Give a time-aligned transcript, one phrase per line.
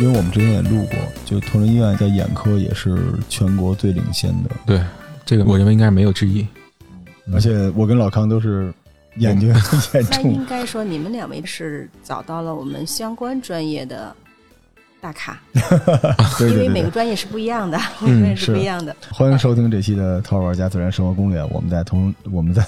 [0.00, 4.50] 因为我们之前也录过，就同仁医院在眼科也是全国最领先的。
[4.66, 4.84] 对，
[5.24, 6.46] 这个我认为应该是没有之一。
[7.32, 8.74] 而且我跟老康都是
[9.16, 9.48] 眼睛
[9.94, 14.14] 严那应，该说你们两位是找到了我们相关专业的
[15.04, 16.90] 大咖， 对对对对因为每个。
[16.94, 18.96] 专业是不一样的，每嗯个专业是是不一样的。
[19.10, 22.64] 欢迎收听这期的《淘宝玩家自然生活攻略》，我们在同我们在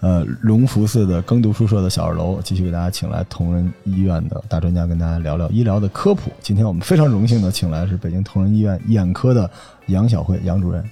[0.00, 6.32] 呃龙福寺的耕读书社的小二楼，继续给大家请来同仁医院的大专家，跟大家聊聊医疗的科普。
[6.40, 9.48] 今天我们非常荣幸的请来的是北京同仁医院眼科的
[9.86, 10.82] 杨晓慧杨主任，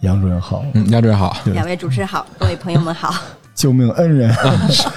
[0.00, 3.14] 杨主任好，嗯，杨主任好，两位主持人好，各位朋友们好。
[3.54, 4.34] 救命恩人，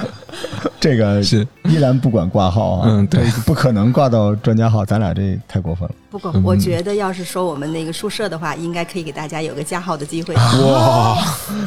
[0.85, 5.95] 这个是依然不管挂号啊，嗯对不可能挂到专家号，咱俩这太过分了。
[6.11, 10.35] 不过嗯我觉得，要是说我们那个宿舍的话，应该可以给大家有个加号的机会。
[10.35, 11.17] 哇，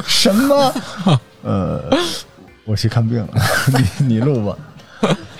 [0.07, 0.73] 什么？
[1.43, 1.83] 呃，
[2.63, 3.33] 我去看病了，
[3.99, 4.57] 你你录吧。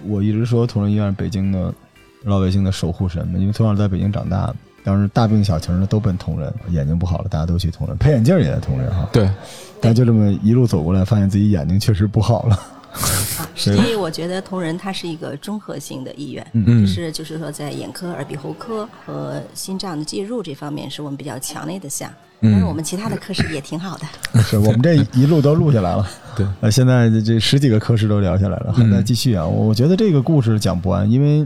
[0.05, 1.73] 我一直说同仁医院是北京的
[2.25, 9.07] 老百姓的守护神嘛，因为从小在北京长大，当时大病小情的都奔同仁，眼睛不好了大家都去同仁，配眼镜也在同仁哈。
[9.13, 9.29] 对，
[9.79, 12.59] 但就这么一路走过来，发现自己眼睛确实不好了。
[13.59, 22.09] 啊，实际我觉得同仁它是一个综合性的医院，嗯是就是说在眼科、耳鼻喉科和心脏的介入这方面是我们比较强烈的项。
[22.41, 24.05] 但是我们其他的科室也挺好的。
[24.43, 26.07] 是我们这一路都录下来了。
[26.37, 29.45] 对呃，现在这这十几个科室都聊下来了，还在继续啊。
[29.45, 31.45] 我觉得这个故事讲不完，因为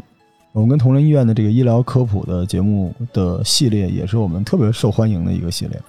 [0.51, 5.81] 我们跟同仁医院的这个医疗科普的节目的系列，也是我们特别受欢迎的一个系列。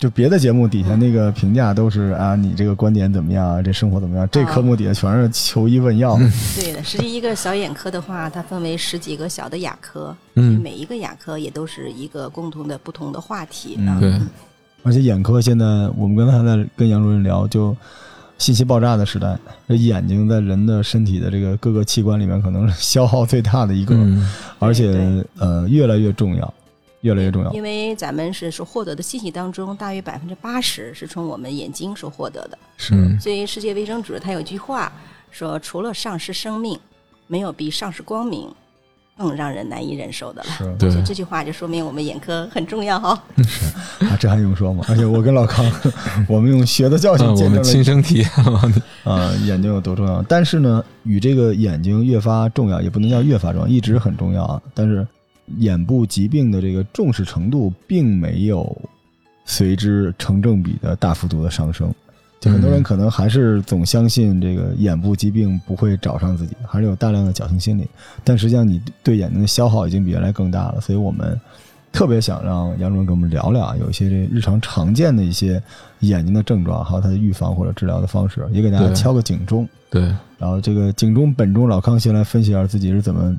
[0.00, 3.60] 就别的节目底下那个评价都是啊，你这个观点怎么样啊？
[3.60, 4.26] 这生活怎么样？
[4.32, 6.16] 这科目底下全是求医问药。
[6.56, 14.00] 对的，实际一个小眼科的话，它分为十几个小的亚科，嗯每一个亚科也都是一个共同的不同的话题嗯啊。
[14.00, 14.18] 对，
[14.84, 15.66] 而且眼科现在
[15.98, 17.76] 我们刚才在跟杨主任聊，就
[18.38, 19.36] 信息爆炸的时代，
[19.68, 23.94] 这眼睛在人的身体的这个各个器官里面，可能是 消耗最大的一个。
[23.94, 24.26] 嗯
[24.58, 26.54] 而且呃越来越重要，
[27.00, 27.52] 越来越重要。
[27.52, 32.58] 因为咱们是所获得的信息当中，大约百分之八十是从我们眼睛所获得的。
[32.76, 34.92] 是嗯所以世界卫生组织它有句话
[35.30, 36.78] 说，除了丧失生命，
[37.26, 38.48] 没有比丧失光明
[39.18, 40.48] 更让人难以忍受的了。
[40.56, 43.10] 是对所以这句话就说明我们眼科很重要哈、
[44.00, 44.82] 啊，这还用说吗？
[44.88, 45.64] 而且我跟老康，
[46.26, 48.72] 我们用学的教训嗯，我见证了们亲身体验了，
[49.04, 50.22] 啊、眼睛有多重要。
[50.22, 54.62] 但是呢，与这个眼睛越发重要，也不能叫越发重要，一直很重要啊。
[54.72, 55.06] 但是
[55.58, 58.76] 眼部疾病的这个重视程度，并没有
[59.44, 61.92] 随之成正比的大幅度的上升。
[62.40, 67.86] 就很多人嗯可能还是总相信这个眼部疾病不会找上自己，还是有大量的侥幸心理。
[68.24, 70.80] 但实际上，你对眼睛的消耗已经比原来更大了。
[70.80, 71.38] 所以我们
[71.92, 75.62] 特别想让杨主任跟我们聊聊啊，有一些这日常常见的一些
[75.98, 79.68] 眼睛的症状，还有它的预防或者治疗的方式，也给大家敲个警钟。
[79.90, 80.02] 对
[80.38, 83.36] 然后这个警钟本钟，老康先来分析一下自己是怎么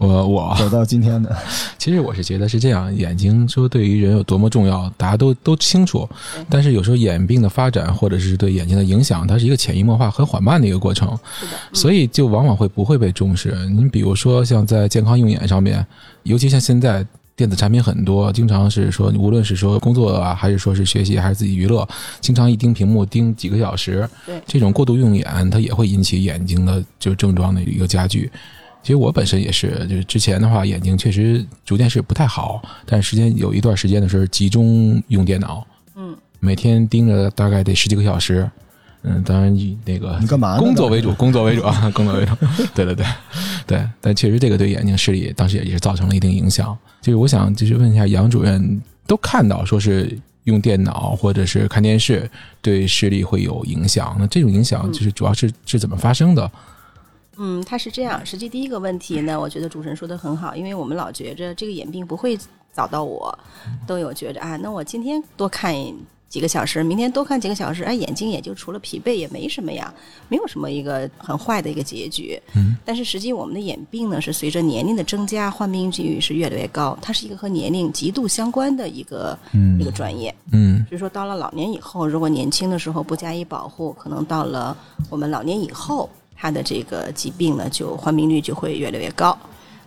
[0.00, 1.36] 我我走到今天的。
[1.76, 6.08] 其实我是觉得是这样，眼睛说对于人有多么重要，大家都都清楚。
[6.48, 13.54] 但是有时候眼病的发展或者是对眼睛的影响，它是一个潜移默化、很缓慢的一个过程，是的，嗯所以就往往会不会被重视。
[13.68, 15.86] 你比如说像在健康用眼上面，
[16.22, 17.06] 尤其像现在。
[17.36, 21.88] 电子产品很多，经常是说，无论是说工作啊，还是说是学习，还是自己娱乐，
[22.20, 28.30] 经常一盯屏幕盯几个小时，对这种过度用眼，它也会引起眼睛的就症状的一个加剧。
[28.82, 38.50] 其实我本身也是，就是之前的话，眼睛确实逐渐是不太好，但是时间有一段时间的时候集中用电脑，嗯，每天盯着大概得十几个小时。
[39.02, 42.34] 嗯，当然以那个你干嘛呢工作为主，工作为主啊， 工作为主。
[42.74, 43.06] 对对对
[43.66, 46.76] 对，但确实这个对眼睛视力当时也是造成了一定影响。
[47.00, 52.30] 就是我想就是问一下杨主任，都看到说是用电脑或者是看电视
[52.60, 56.50] 对视力会有影响，那这种影响就是主要是是怎么发生的？
[57.42, 58.24] 嗯，它是这样。
[58.24, 62.38] 实际第一个问题呢，我觉得主持人说的很好，因为我们老觉着这个眼病不会
[62.74, 63.36] 找到我，
[63.86, 65.74] 都有觉着啊，那我今天多看
[66.28, 69.92] 几个小时，明天多看几个小时，哎，眼睛也就除了疲惫也没什么呀，
[70.28, 72.38] 没有什么一个很坏的一个结局。
[72.54, 80.32] 嗯，但是实际我们的眼病呢，是随着年龄的增加，患病率是越来越高，它是一个和年龄极度相关的一个、嗯一个专业。
[80.52, 84.76] 嗯所以说，到了老年以后，如果年轻的时候不加以保护，可能到了
[85.08, 86.08] 我们老年以后，
[86.40, 89.36] 他的这个疾病呢，就患病率就会越来越高。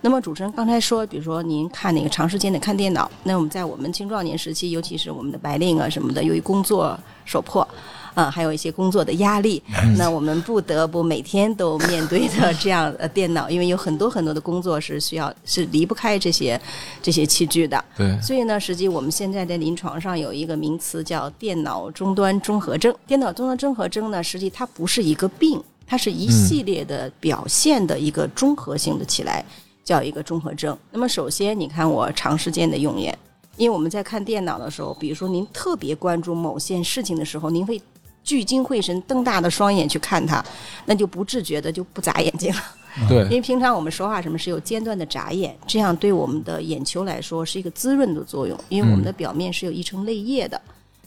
[0.02, 7.68] 那么主持人刚才说，比如说您看那个长时间的看电脑，那我们在我们青壮年时期，尤其是我们的白领啊什么的，由于工作所迫。
[8.16, 9.60] 啊，还有一些工作的压力，
[9.98, 16.62] 那我们不得不每天都面对的这样呃电脑，因为有很多很多的工作是需要是离不开这些
[17.02, 17.84] 这些器具的。
[17.98, 22.94] 对，所以呢，实际我们现在在临床上有一个名词叫电脑终端综合征。
[23.08, 29.44] 电脑终端综合征呢，实际它不是一个病，它是一系列的表现的一个综合性的起来，
[29.84, 30.78] 叫一个综合症。
[30.92, 33.18] 那么首先，你看我长时间的用眼，
[33.58, 37.80] 因为我们在看电脑的时候，比如说您特别关注某件事情的时候，您会
[38.24, 40.44] 聚精会神、瞪大的双眼去看它，
[40.86, 42.62] 那就不自觉的就不眨眼睛了。
[43.10, 50.60] 对因，为平常我们说话什么是有间断的眨眼，这样对我们的眼球来说是一个滋润的作用，因为我们的表面是有一层泪液的。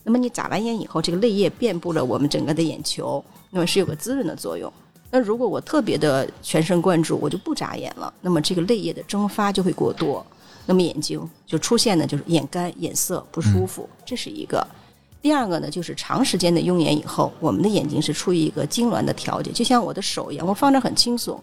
[0.02, 4.72] 那么你眨完眼以后，这个泪液遍布了我们整个的眼球，那么是有个滋润的作用。
[5.10, 10.24] 那如果我特别的全神贯注，我就不眨眼了，那么这个泪液的蒸发就会过多，
[10.66, 14.66] 那么眼睛就出现的就是眼干、眼涩、不舒服，这是一个。
[15.22, 21.40] 第二个呢，就是长时间的用眼以后，我们的眼睛是处于一个痉挛的调节，就像我的手一样，我放着很轻松，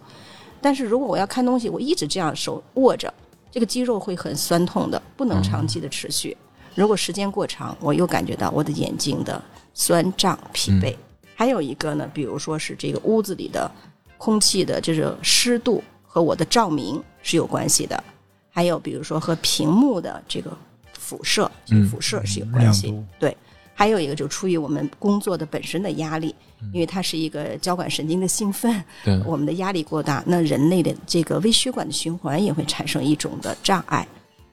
[0.61, 3.11] 但是如果我要看东西，我一直这样手握着，
[3.49, 6.35] 这个肌肉会很酸痛的，不能长期的持续。
[6.75, 9.41] 如果时间过长，我又感觉到我的眼睛的
[9.73, 10.95] 酸胀、疲惫。
[11.35, 13.69] 还有一个呢，比如说是这个屋子里的
[14.17, 18.01] 空气的这个湿度和我的照明是有关系的，
[18.49, 20.55] 还有比如说和屏幕的这个
[20.93, 22.93] 辐射，这个辐射是有关系。
[23.19, 23.35] 对，
[23.73, 26.33] 还有一个就出于我们工作的本身的压力，
[26.71, 34.07] 因为它是一个交感神经的兴奋，对，我们的压力过大，那人类的这个微血管的循环也会产生一种的障碍。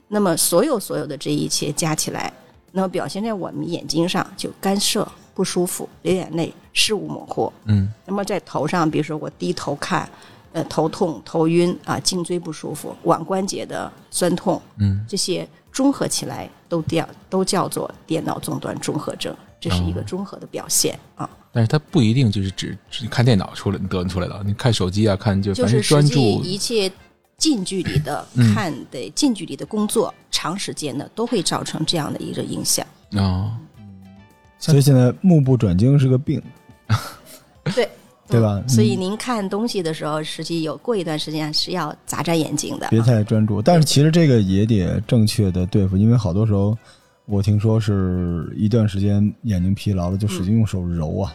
[0.08, 2.32] 那么所有所有的这一切加起来，
[2.72, 7.52] 那么表现在我们眼睛上就干涩、不舒服、流眼泪、视物模糊。
[7.64, 10.08] 嗯那么在头上，比如说我低头看，
[10.52, 21.28] 呃，头痛、头晕啊，颈椎不舒服、腕关节的酸痛，嗯，这些综合起来都叫都叫做电脑终端综合症，这是一个综合的表现啊。
[21.52, 26.90] 但是它不一定就是只只看电脑出来得出来的，你看手机啊，看就就是专注，一切
[27.36, 32.86] 近距离的嗯看的、近距离的工作，长时间的都会造成这样的一个影响。
[33.16, 33.56] 啊，
[34.60, 36.40] 所以现在目不转睛是个病，
[37.74, 37.88] 对。
[38.30, 42.86] 对吧嗯所以您看东西的时候，实际有过一段时间是要眨眨眼睛的。
[42.88, 43.60] 别太专注。
[43.60, 46.78] 但是其实这个也得正确的对付，因为好多时候
[47.26, 51.34] 我听说是一段时间眼睛疲劳了，就使劲用手揉啊，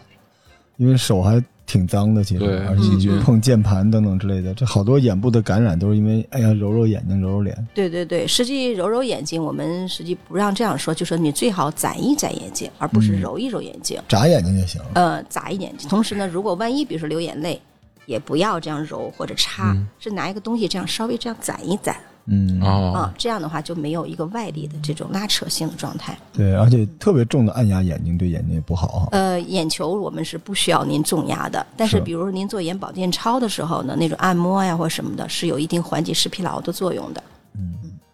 [0.77, 7.67] 因为手还挺脏的，其实对而且碰键盘等等之类的，这好多眼部的感染都是因为哎呀揉揉眼睛、揉揉脸。
[7.73, 13.99] 对对对，实际揉揉眼睛，我们实际不让这样说，就说你最好眨一眨眼睛，而不是嗯揉一揉眼睛。
[14.07, 14.87] 眨眼睛就行了。
[14.93, 15.89] 呃，眨一眼睛。
[15.89, 17.59] 同时呢，如果万一比如说流眼泪，
[18.05, 21.95] 也不要这样揉或者擦，嗯是拿一个东西这样稍微这样攒一攒
[22.27, 26.17] 嗯，哦啊，，这样的话就没有一个外力的这种拉扯性的状态。
[26.33, 29.07] 对，而且特别重的按压眼睛对眼睛也不好哈。
[29.11, 37.23] 呃，眼球我们是不需要您重压的，但是是比如您做眼保健操的时候呢，那种按摩呀或什么的，是有一定缓解视疲劳的作用的。
[37.57, 37.73] 嗯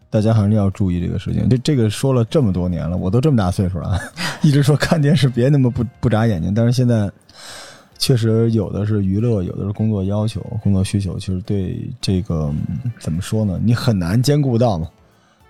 [0.09, 1.47] 大家还是要注意这个事情。
[1.47, 3.97] 这这个说了这么多年了，我都这么大岁数了，
[4.43, 7.09] 一直说看电视别那么不不眨眼睛，但是现在
[8.01, 13.62] 确实有的是娱乐，有的是工作要求、工作需求，其实对这个、嗯怎么说呢？
[13.63, 14.89] 你很难兼顾到嘛。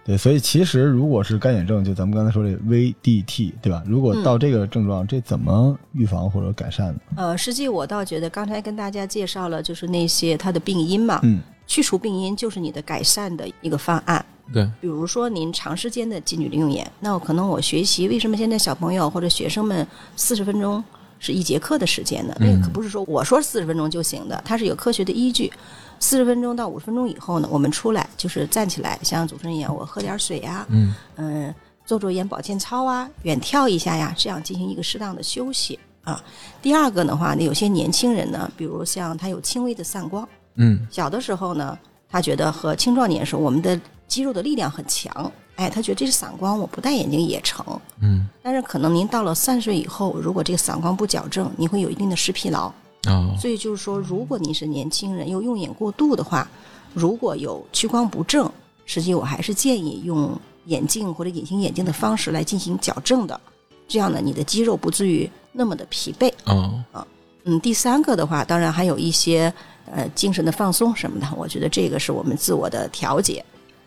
[0.03, 3.81] 对，所以其实如果是干眼症，就咱们刚才说这 VDT，对吧？
[3.88, 7.00] 如果到这个症状，这怎么预防或者改善呢？
[7.15, 14.25] 呃，实际我倒觉得刚才跟大家介绍了，就是那些它的病因嘛，嗯去除病因就是你的改善的一个方案。
[14.51, 20.84] 对，比如说您长时间的近距离用眼，那我可能我学习，为什么现在小朋友或者学生们四十分钟
[21.21, 22.35] 是一节课的时间的？
[22.39, 25.53] 那个可不是说我说四十分钟就行的，它是有科学的依据。
[25.99, 36.19] 四十分钟到五十分钟以后呢，我们出来就是站起来，像主持人一样，我喝点水呀、嗯嗯，做做眼保健操啊，远眺一下呀，这样进行一个适当的休息啊。
[36.59, 41.77] 第二个的话呢，有些年轻人呢，比如像他有轻微的散光，嗯小的时候呢，
[42.09, 45.31] 他觉得和青壮年时候我们的肌肉的力量很强，
[45.62, 47.63] 哎，他觉得这是散光，我不戴眼镜也成。
[48.01, 52.68] 嗯但是可能您到了三十岁以后，如果这个散光不矫正，你会有一定的视疲劳。
[53.08, 56.50] 哦所以就是说，如果您是年轻人又用眼过度的话，
[56.96, 58.51] 如果有屈光不正，
[58.88, 63.39] 实际我还是建议用眼镜或者隐形眼镜的方式来进行矫正的，
[63.88, 66.34] 这样呢，你的肌肉不至于那么的疲惫。
[66.46, 67.06] 哦
[67.44, 69.51] 嗯，第三个的话，当然还有一些
[69.91, 73.44] 呃精神的放松什么的，我觉得这个是我们自我的调节。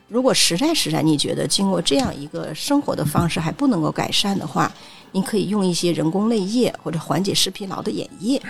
[0.08, 4.70] 如果实在实在你觉得经过这样一个生活的方式还不能够改善的话，
[5.12, 8.40] 你可以用一些人工泪液或者缓解视疲劳的眼液，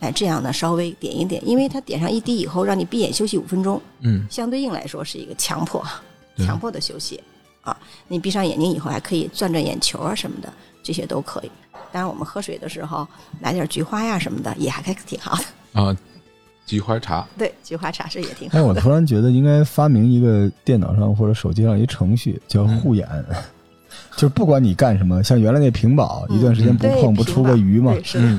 [0.00, 5.84] 哎，这样呢稍微点一点，因为它点上一滴以后，让你闭眼休息五分钟，嗯相对应来说是一个强迫
[6.36, 7.20] 强迫的休息
[7.62, 7.76] 啊。
[8.08, 10.52] 你闭上眼睛以后还可以转转眼球啊什么的，
[10.82, 11.50] 这些都可以。
[11.92, 13.06] 当然，我们喝水的时候
[13.40, 15.80] 来点菊花呀什么的，也还挺好的。
[15.80, 15.96] 啊，
[16.70, 18.64] 菊花茶，对，菊花茶是也挺哎，好的。
[18.68, 23.08] 我突然觉得应该发明一个电脑上或者手机上一程序叫护眼，
[24.14, 26.38] 就是不管你干什么，像原来那屏保，嗯。
[26.38, 27.92] 一段时间不对碰不出个鱼嘛。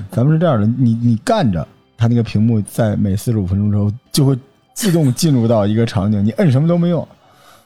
[0.10, 4.38] 咱们是这样的，你你干着，它那个屏幕在每四十五分钟之后就会
[4.74, 7.06] 自动进入到一个场景，你摁什么都没用，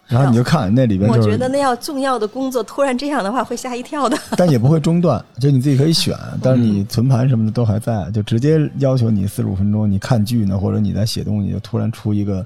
[0.08, 4.18] 然后你就看那里边我就是，觉得那要重要的工作突然这样的话会吓一跳的。
[4.38, 12.46] 但也不会中断，就你自己可以选， 但是你存盘什么的都还在，就直接要求你四十五分钟，你看剧呢，或者你在写东西，就突然出一个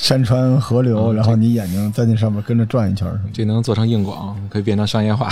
[0.00, 5.28] 山川河流，嗯然后你眼睛在那上面跟着转一圈什么的，这能做成硬广，可以变成商业化。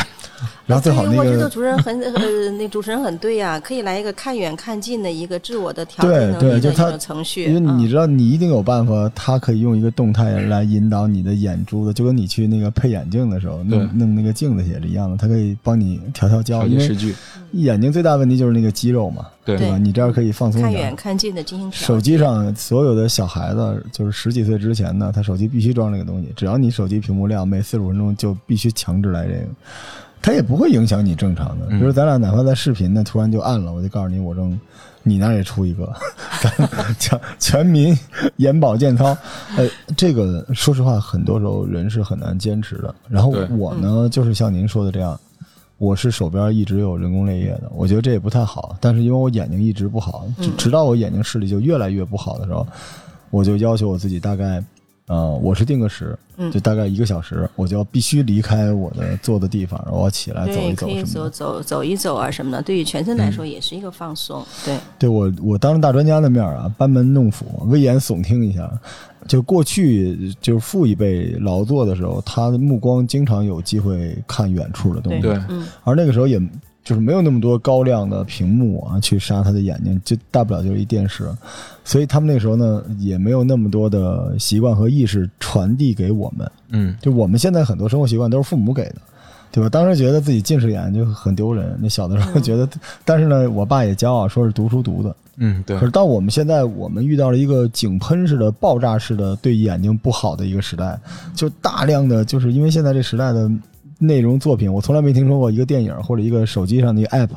[0.66, 7.44] 然后最好那个我觉得个主持人很呃，那主持人很对呀、可以来一个看远看近的一个自我的调对整能对就他力的一个程序。
[7.44, 17.14] 因为你嗯知道，你一定有办法，他可以用一个动态来引导你的眼珠子，就跟你去那个配眼镜的时候弄弄那个镜子也是一样的，它可以帮你调调焦，调因为节视剧，
[17.52, 19.78] 眼睛最大问题就是那个肌肉嘛，对对吧？
[19.78, 20.72] 你这样可以放松看。
[20.72, 29.46] 远看近的进行手机上所有的小孩子，就是十几岁之前呢，他手机必须装这个东西，只要你手机屏幕亮，每四十五分钟就必须强制来这个，
[30.20, 31.66] 它也不会影响你正常的。
[31.70, 34.58] 嗯比如咱俩哪怕在视频呢，突然就暗了，我就告诉你我正，
[35.04, 35.92] 你那儿也出一个，
[36.98, 37.96] 全全民
[38.38, 39.16] 眼保健操，
[39.56, 42.92] 呃，这个说实话，很多时候人是很难坚持的。
[43.08, 45.18] 然后我呢，就是像您说的这样。
[45.78, 48.74] 我是手边一直有人工泪液的，我觉得这也不太好。
[48.80, 52.66] 但是因为我眼睛一直不好，直直到我眼睛视力就越来越不好的时候，
[53.30, 54.62] 我就要求我自己大概，
[55.06, 61.30] 呃，我是定个时，嗯就大概一个小时，我就要必须离开我的坐的地方，然后我要起来走，一走走什么的。
[61.30, 64.44] 走走一走啊什么的，对于全身来说也是一个放松。
[64.64, 68.68] 对，对我，我当着大专家的面啊，班门弄斧，危言耸听一下。
[69.28, 75.20] 就过去就是父一辈劳作的时候，他的目光经常有机会看远处的东西。
[75.20, 76.40] 对对，嗯，而那个时候也
[76.86, 81.28] 就是没有那么多高亮的屏幕啊，去杀他的眼睛，就大不了就是一电视，
[81.84, 86.48] 所以他们那时候呢，也没有那么多的习惯和意识传递给我们。
[86.68, 88.94] 嗯，就我们现在很多生活习惯都是父母给的，
[89.50, 89.68] 对吧？
[89.68, 92.68] 当时觉得自己近视眼就很丢人，那小的时候觉得，
[93.04, 95.16] 但是呢，我爸也骄傲说是读书读的。
[95.38, 100.96] 嗯，对可，是到我们现在，我们遇到了一个井喷式的、爆炸式的对眼睛不好的一个时代，
[101.34, 103.50] 就大量的就是因为现在这时代的
[103.98, 107.30] 内容作品，我从来没听说过一个电影或者一个手机上的一个 app，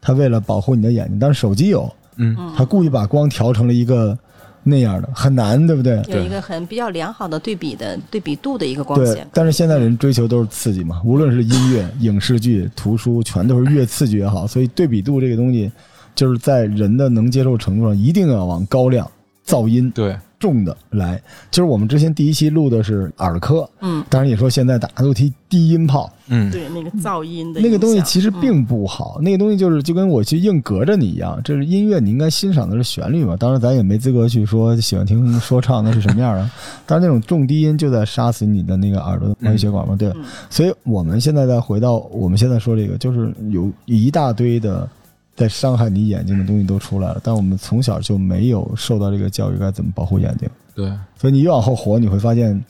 [0.00, 4.16] 它为了保护你的眼睛，但是手机有，嗯，它故意把光调成了一个
[4.62, 6.02] 那样的，很难，对不对？
[6.08, 9.28] 有一个很比较良好的对比的对比度的一个光对线，。
[9.32, 14.46] 但是现在人追求都是刺激嘛，无论是音乐、影视剧、图书，全都是越刺激越好。
[14.46, 15.70] 所以对比度这个东西，
[16.14, 19.10] 就是在人的能接受程度上，一定要往高亮、
[19.46, 21.18] 噪音对，重的来。
[21.50, 33.34] 就是我们之前第一期录的是耳科，嗯，当然也说现在大家都提低音炮，嗯，对那个噪音的那个东西其实并不好，那个东西就是就跟我去硬隔着你一样，这是音乐，你应该欣赏的是旋律嘛。
[33.38, 36.50] 当然，咱也没资格去说喜欢听说唱那是什么样的，
[36.84, 40.10] 但是，那种重低音就在杀死你的那个耳朵的毛细血管嘛，对。
[40.10, 44.88] 嗯所以我们现在再回到我们现在说这个，就是有一大堆的
[45.36, 50.48] 在伤害你眼睛的东西都出来了，但我们从小就没有受到这个教育该怎么保护眼睛。
[50.74, 50.86] 对，
[51.16, 52.64] 所以你越往后活，你会发现，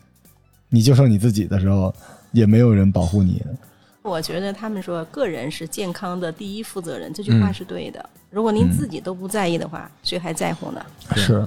[0.69, 1.95] 你就剩你自己的时候，
[2.33, 3.43] 也没有人保护你。
[4.03, 8.05] 我觉得他们说个人是健康的第一负责人，这句话嗯是对的。
[8.31, 10.85] 如果您自己都不在意的话，谁还在乎呢？
[11.15, 11.47] 是，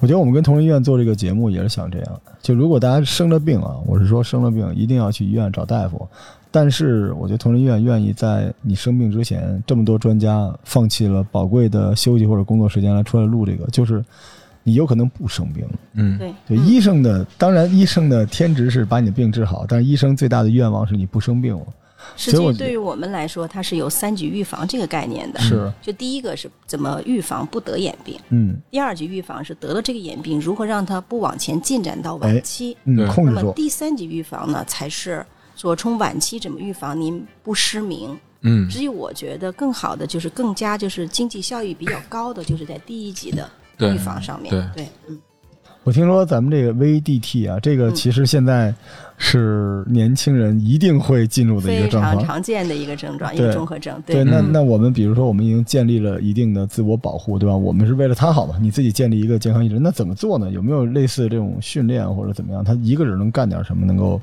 [0.00, 6.08] 我觉得我们跟同仁医院做这个节目也是想这样，就如果大家生了病啊，我是说生了病一定要去医院找大夫。
[6.52, 14.04] 但是我觉得同仁医院愿意在你生病之前，这么多专家放弃了宝贵的休息或者工作时间来出来录这个，就是
[14.62, 15.66] 你有可能不生病。
[15.94, 21.66] 嗯，对，医生的，当然医生的天职是把你的病治好，但是医生最大的愿望是你不生病了。
[22.16, 25.38] 实所以我际对于我们来说，它是有三级预防这个概念的。
[25.38, 32.76] 是，就第一个是怎么预防不得眼病，嗯第二级预防是得了这个眼病如何让它不往前进展到哎晚期。
[32.84, 33.36] 嗯，对控制住。
[33.36, 35.24] 那么第三级预防呢，才是
[35.62, 38.18] 说从晚期怎么预防您不失明。
[38.40, 44.50] 嗯，所以我觉得更好的就是更加就是经济效益比较高的，就是在第一级的预防上面。
[44.50, 45.16] 对对，嗯，
[45.84, 48.74] 我听说咱们这个 VDT 啊，这个嗯其实现在
[49.16, 52.26] 是年轻人一定会进入的一个非常症状。
[52.26, 54.02] 常见的一个症状，一个综合症。
[54.04, 57.56] 对，那嗯那我们比如说，我们已经建立了一定的自我保护，对吧？
[57.56, 60.50] 我们是为了他好嘛，你自己建立一个健康意识，那怎么做呢？
[60.50, 62.64] 有没有类似这种训练或者怎么样？
[62.64, 64.20] 他一个人能干点什么，能够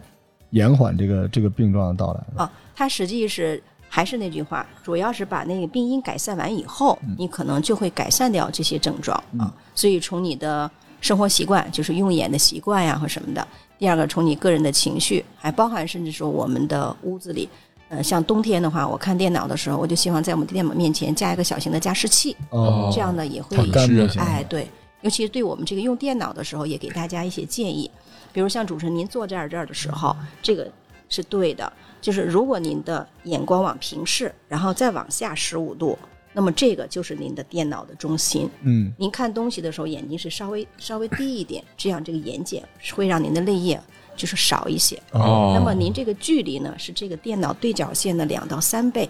[0.52, 2.44] 延缓这个这个病状的到来呢？
[2.44, 9.54] 啊，它实际是还是那句话，主要是把那个病因改善完以后，你可能就会改善掉这些症状啊。
[9.74, 10.70] 所以从你的
[11.02, 13.42] 生活习惯，就是用眼的习惯呀和什么的；
[13.78, 17.48] 第二个，从你个人的情绪，还包含甚至说我们的屋子里。
[17.90, 24.22] 呃，像冬天的话，我看电脑的时候，我就希望在我们电脑面前加一个小型的加湿器，哦这样呢也会太干不行。
[24.22, 24.68] 哎，对，
[25.02, 27.90] 尤其是对我们这个用电脑的时候，也给大家一些建议。
[28.32, 30.70] 比如像主持人您坐这儿这儿的时候，这个
[31.10, 31.72] 是对的，
[32.02, 35.98] 就是如果您的眼光往平视，然后再往下十五度，
[36.34, 38.50] 那么这个就是您的电脑的中心。
[38.62, 42.62] 嗯您看东西的时候，眼睛是稍微稍微低一点，这样这个眼睑
[42.94, 43.82] 会让您的泪液
[44.16, 45.02] 就是少一些。
[45.12, 49.10] 哦，那么您这个距离呢，是这个电脑对角线的两到三倍，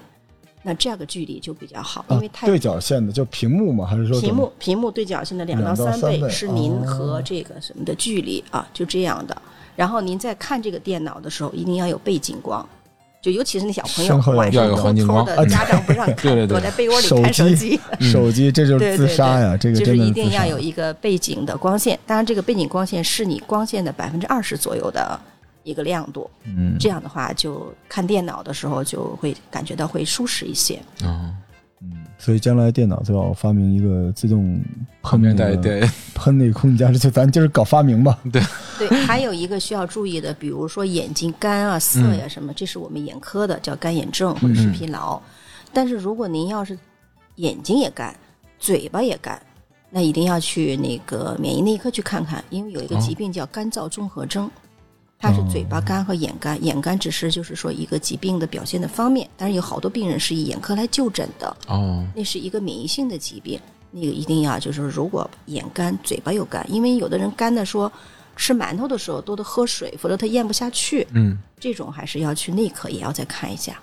[0.61, 3.85] 那这样的距离就比较好，因啊为太、对角线的就屏幕嘛？
[3.85, 9.41] 还是说屏幕屏幕对角线的两两到三三倍是您哦和这个什么的距离啊，就这样的。
[9.75, 12.67] 然后您在看这个电脑的时候，一定要有背景光。
[13.21, 19.57] 就尤其是那小朋友晚上偷偷的，家长不让 看，躲在被窝里看手机机， 手机，这就是自杀呀！
[19.57, 25.19] 这个就是一定要有一个背景的光线，当然这个背景光线是你光线的百分之二十左右的
[25.63, 30.81] 一个亮度，嗯这样的话就看电脑的时候就会感觉到会舒适一些。
[31.03, 31.33] 哦，
[31.81, 34.61] 嗯，所以将来电脑最好发明一个自动
[35.01, 38.19] 喷面喷那个带对 喷那个空气加湿器，咱就是搞发明吧。
[38.31, 38.41] 对，
[39.05, 45.21] 还有一个需要注意的，比如说眼睛干啊、涩呀什么，这是我们眼科的叫干眼症或者是疲劳。
[45.73, 46.77] 但是如果您要是
[47.35, 48.15] 眼睛也干，
[48.57, 49.41] 嘴巴也干，
[49.89, 54.49] 那一定要去那个免疫内科去看看，因为有一个疾病叫干燥综合征。
[55.21, 63.59] 它是嘴巴干和眼干，眼干只是就是说一个疾病的表现的方面，但是有好多病人是以眼科来就诊的，哦，那是一个免疫性的疾病，
[63.91, 67.91] 那个一定要就是如果眼干、嘴巴又干，因为有的人干的说
[68.37, 73.77] 吃馒头的时候多得喝水，否则他咽不下去，嗯，这种还是要去内科也要再看一下。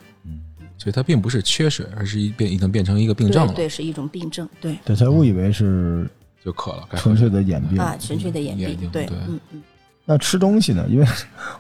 [0.79, 4.79] 所以它并不是缺水，而是一变已经变成一个病症了，对对，是一种病症，对。
[4.85, 6.09] 对，他误以为是
[6.45, 7.79] 就渴了，纯粹的眼病。
[7.79, 9.17] 啊，纯粹的眼病，对，对。
[9.27, 9.63] 嗯嗯。
[10.09, 10.87] 那吃东西呢？
[10.89, 11.07] 因为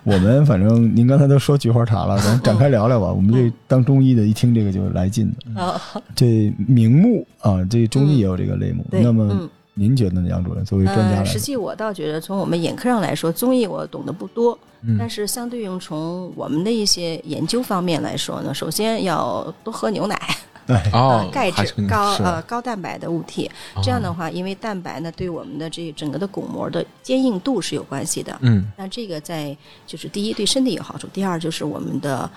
[0.04, 3.12] 我们反正您刚才都说菊花茶了，咱展开聊聊吧。
[3.12, 5.60] 我们这当中医的，一听这个就来劲的。
[5.60, 5.80] 哦，
[6.14, 8.84] 这明目啊，这中医也有这个类目。
[8.88, 20.18] 对那么嗯您觉得呢，杨主任作为专家实际我倒觉得，从我们眼科上来说，中医我懂得不多，嗯但是相对应从我们的一些研究方面来说呢，首先要多喝牛奶，
[20.66, 23.50] 哎，哦呃，钙质高呃高蛋白的物体，
[23.82, 28.36] 这样的话，因为蛋白呢对我们的这整个的巩膜的坚硬度是有关系的。
[28.40, 28.70] 嗯。
[28.76, 32.28] 那这个在就是第一对身体有好处，第二就是我们的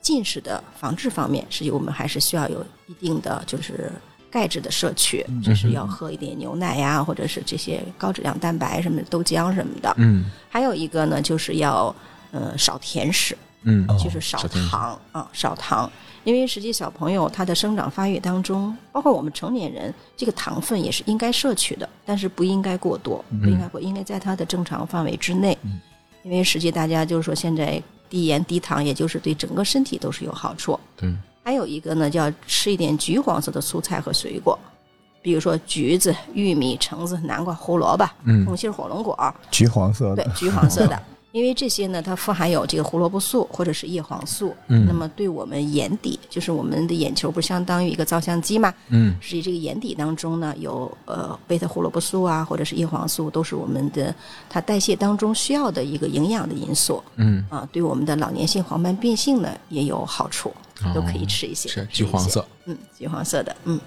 [0.00, 3.92] 近视的防治方面，是有我们还是需要有一定的就是
[4.28, 9.94] 钙质的摄取，就是要喝一点牛奶呀，或者是这些高质量蛋白什么的豆浆什么的。
[9.98, 10.24] 嗯。
[10.48, 11.94] 还有一个呢，就是要
[12.32, 13.84] 呃少甜食，嗯。
[13.88, 15.88] 哦就是少糖啊，少糖。
[16.24, 25.56] 因为实际小朋友他的生长发育当中，包括我们成年人，这个糖分也是应该摄取的，但是不应该过多，不应该过，应该在它的正常范围之内。
[26.22, 30.78] 因为实际大家就是说，现在低盐低糖，也就是对整个身体都是有好处。
[30.96, 34.56] 对，还有一个呢，就要吃一点橘黄色的蔬菜和水果，
[35.20, 41.02] 比如说橘子、玉米、橙子、南瓜、胡萝卜、嗯红心火龙果，橘黄色的，，对橘黄色的。
[41.32, 48.72] 因为这些呢，它富含有这个胡萝卜素或者是叶黄素，嗯那么对我们眼底，就是我们的眼球，不是相当于一个照相机嘛？
[48.88, 54.14] 嗯所以这个眼底当中呢，有呃贝塔胡萝卜素啊，或者是叶黄素，都是我们的
[54.48, 60.52] 它代谢当中需要的一个营养的因素嗯，啊，对我们的老年性黄斑变性呢也有好处，
[60.94, 61.68] 都可以哦吃一些。
[61.68, 63.80] 是吃一些，橘黄色，嗯，橘黄色的，嗯。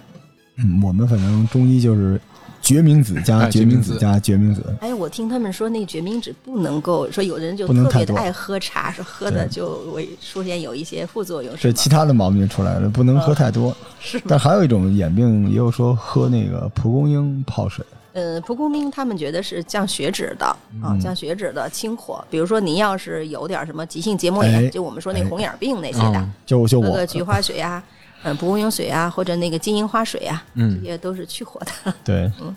[0.57, 2.19] 嗯，我们反正中医就是
[2.65, 11.71] 决明子加哎决明子加决明子，哎，我听他们说那决明子不能够说，有的人就特别的爱喝茶，说喝的就会出现有一些副作用，是？
[11.71, 13.75] 其他的毛病出来了，不能喝太多。
[14.01, 14.19] 是？
[14.27, 20.45] 但还有一种眼病，也有说喝那个蒲公英泡水，呃，蒲公英他们觉得是降血脂的
[20.81, 22.25] 啊，嗯降血脂的清火。
[22.31, 27.83] 比如说您要是有点什么急性结膜炎，哎就我们说那哎红眼病那些的，嗯就就我喝个菊花水啊，
[28.25, 31.93] 嗯、蒲公英水啊，或者那个金银花水啊，嗯这些都是去火的。
[32.03, 32.53] 对，嗯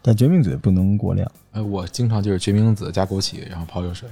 [0.00, 1.28] 但决明子不能过量。
[1.52, 4.08] 哎，我经常就是决明子加枸杞，然后泡热水，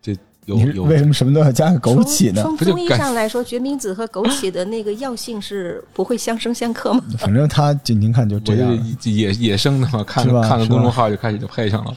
[0.00, 2.42] 这有有为什么什么都要加个枸杞呢？
[2.42, 7.02] 从从中医上来说，决明子和枸杞的那个药性是不会相生相克吗？
[7.18, 11.96] 反正它就您看就我这样野野生的嘛，看看个公众号就开始就配上了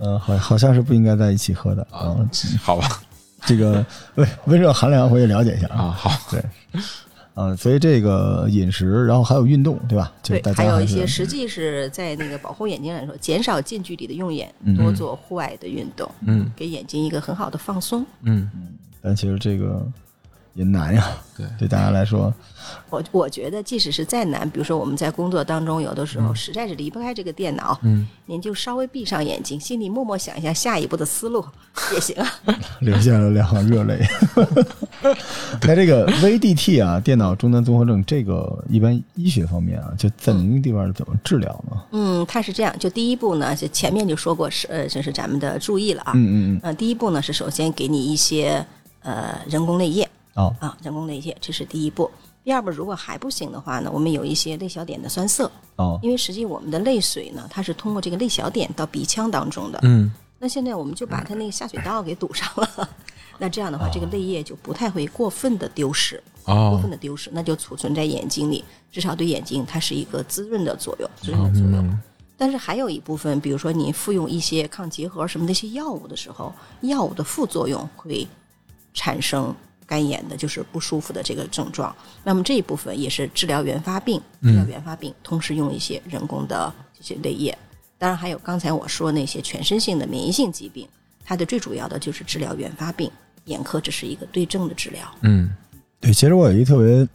[0.00, 2.14] 嗯， 好好像是不应该在一起喝的啊。
[2.62, 3.00] 好吧
[3.48, 3.84] 这个
[4.16, 5.84] 温温热寒凉回去了解一下啊。
[5.84, 6.42] 啊，好，对，
[7.34, 10.12] 嗯，所以这个饮食，然后还有运动，对吧？
[10.22, 18.04] 就大，家对还有一些实际是在那个保护眼睛来说，减少近距离的用眼嗯，多做户外的运动，嗯给眼睛一个很好的放松。
[18.22, 19.86] 嗯嗯，但其实这个
[20.58, 22.34] 也难呀，对对大家来说，
[22.90, 31.44] 我我觉得，即使是再难，比如说我们在工作当中，有的时候实在是离不开这个电脑，嗯，您就稍微闭上眼睛，心里默默想一下下一步的思路
[31.94, 32.28] 也行啊。
[32.82, 34.04] 流下了两行热泪。
[35.62, 41.80] 那这个 VDT 啊，电脑终端综合症，这个一般医学方面啊，就在您的地方怎么治疗呢？
[41.92, 46.12] 嗯，它是这样，就第一步呢，就前面就说过是呃，这是咱们的注意了啊。
[46.16, 48.66] 嗯嗯嗯，呃，第一步呢是首先给你一些
[49.02, 50.07] 呃人工泪液
[50.38, 52.10] 哦，啊，人工泪液，这是第一步。
[52.44, 59.80] 第二步，如果还不行的话呢，我们有一些泪小点的酸涩，哦，因为实际我们的泪水呢，它是通过这个泪小点到鼻腔当中的。
[59.82, 62.88] 嗯那现在我们就把它那个下水道给堵上了，
[63.38, 71.98] 那这样的话，这个泪液就不太会过分的丢失，过哦分的丢失，那就储存在眼睛里，至少对眼睛它是一个滋润的作用，滋润哦的作用。
[72.36, 78.24] 但是还有一部分，比如说你服用一些抗结核什么的一些药物的时候，药物的副作用会
[78.94, 79.52] 产生
[79.88, 81.94] 干眼的，就是不舒服的这个症状。
[82.22, 87.56] 那么这一部分也是治疗原发病，治疗原发病，同时用一些人工的这些泪液。
[87.96, 90.86] 当然还有刚才我说那些全身性的免疫性疾病，
[91.24, 93.10] 它的最主要的就是治疗原发病，
[93.46, 95.00] 眼科只是一个对症的治疗。
[95.22, 95.50] 嗯
[95.98, 97.08] 对，其实我有一个特别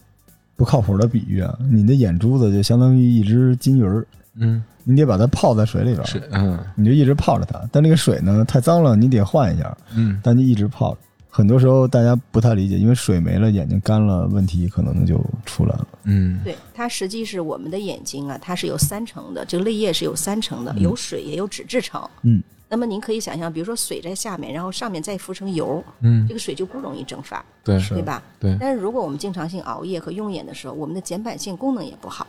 [0.56, 7.66] 不靠谱的比喻啊，你的眼珠子就相当于一只金鱼儿，嗯你得把它泡在水里边儿，是嗯你就一直泡着它。
[7.72, 11.00] 但那个水呢太脏了，你得换一下，嗯但就一直泡着。
[11.36, 15.88] 很多时候大家不太理解，因为水没了，眼睛干了，问题可能就出来了。
[16.04, 22.08] 嗯对，它实际是我们的眼睛啊，它是有三层的，这个泪液是有三层的，有水也有脂质层。
[22.22, 28.22] 嗯，那么您可以想象，比如说水在下面，然后上面再浮成油，嗯这个水就不容易蒸发，对是对吧？
[28.38, 32.24] 对但是如果我们经常性熬夜和用眼的时候，我们的睑板腺功能也不好，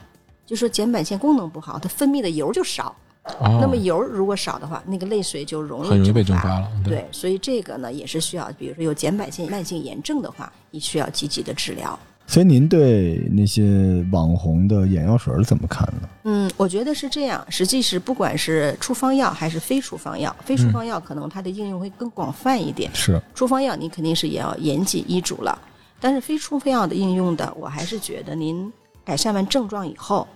[0.47, 2.95] 就说睑板腺功能不好，它分泌的油就少。
[3.39, 11.97] 哦那么油如果少的话，那个泪水就容易很容易被蒸蒸发了对对，所以这个呢也是需要，比如说有睑板腺慢性炎症的话，你需要积极的治疗。
[12.27, 16.09] 所以您对那些网红的眼药水怎么看呢？
[16.23, 17.45] 嗯，我觉得是这样。
[17.49, 22.89] 实际是不管是处方药还是非处方药，非处方药可能它的应用会更广泛一点。
[22.95, 25.55] 是处方药你肯定是也要严谨医嘱了，
[25.99, 30.27] 但是非处方药的应用的，我还是觉得您改善完症状以后，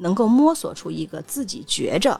[0.00, 2.18] 能够摸索出一个自己觉着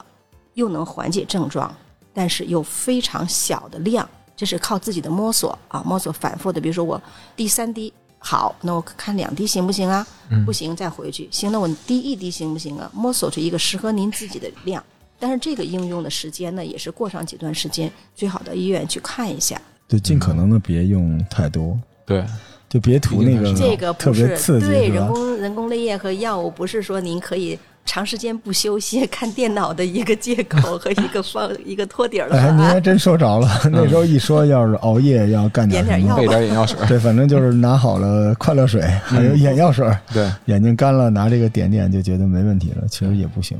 [0.53, 1.73] 又能缓解症状，
[2.13, 6.61] 但是又非常小的量，这是靠自己的摸索啊，摸索反复的。
[6.61, 7.01] 比如说我
[7.35, 10.05] 滴三滴好，那我看两滴行不行啊？
[10.45, 11.27] 不行再回去。
[11.31, 12.89] 行，那我滴一滴行不行啊？
[12.93, 14.83] 摸索出一个适合您自己的量。
[15.19, 19.59] 但是这个应用的时间呢，也是过上几段时间，最好到医院去看一下。
[19.87, 22.25] 就尽可能的别用太多，对
[22.69, 25.07] 就别图那个这个特不是别刺激，对人？
[25.07, 27.59] 工人工泪液和药物，不是说您可以
[27.91, 32.65] 长时间不休息 看电脑的一个借口 和一个方一个托底儿了哎，您。
[32.65, 33.49] 还真说着了。
[33.69, 40.31] 那时候一说要是熬夜要干点什么备点眼药水对，反正就是拿好了快乐水，还有眼药水儿，对。
[40.45, 43.57] 眼睛干了拿这个点点就觉得没问题了，其实也不行。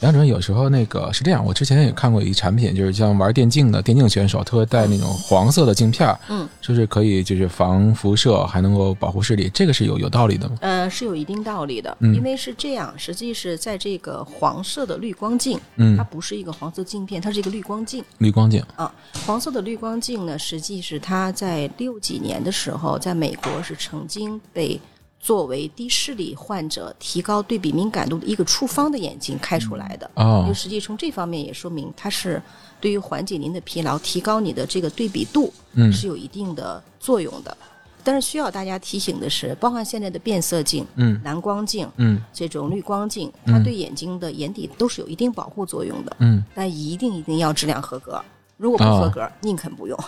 [0.00, 10.56] 杨主任有时候那个是这样，我之前也看过一产品，就是像玩电竞的电竞选手，他会戴那种黄色的镜片，嗯，就是可以就是防辐射，还能够保护视力，这个是有有道理的吗？
[10.62, 18.90] 呃，是有一定道理的，嗯因为是这样，实际是在这个黄色的滤光镜，嗯它不是一个黄色镜片，它是一个滤光镜滤光镜，啊。
[19.26, 24.80] 黄色的滤光镜呢，实际是它在六几年的时候，在美国是曾经被
[25.20, 30.10] 作为低视力患者提高对比敏感度的一个处方的眼镜开出来的。
[30.54, 32.42] 实际从这方面也说明，它是
[32.80, 37.56] 对于缓解您的疲劳、提高你的这个对比度，嗯是有一定的作用的。
[38.02, 48.18] 但是需要大家提醒的是，包含现在的变色镜、嗯蓝光镜、嗯这种滤光镜，它对眼睛的眼底都是有一定保护作用的，嗯，但一定一定要质量合格。
[48.56, 49.98] 如果不合格，宁肯不用。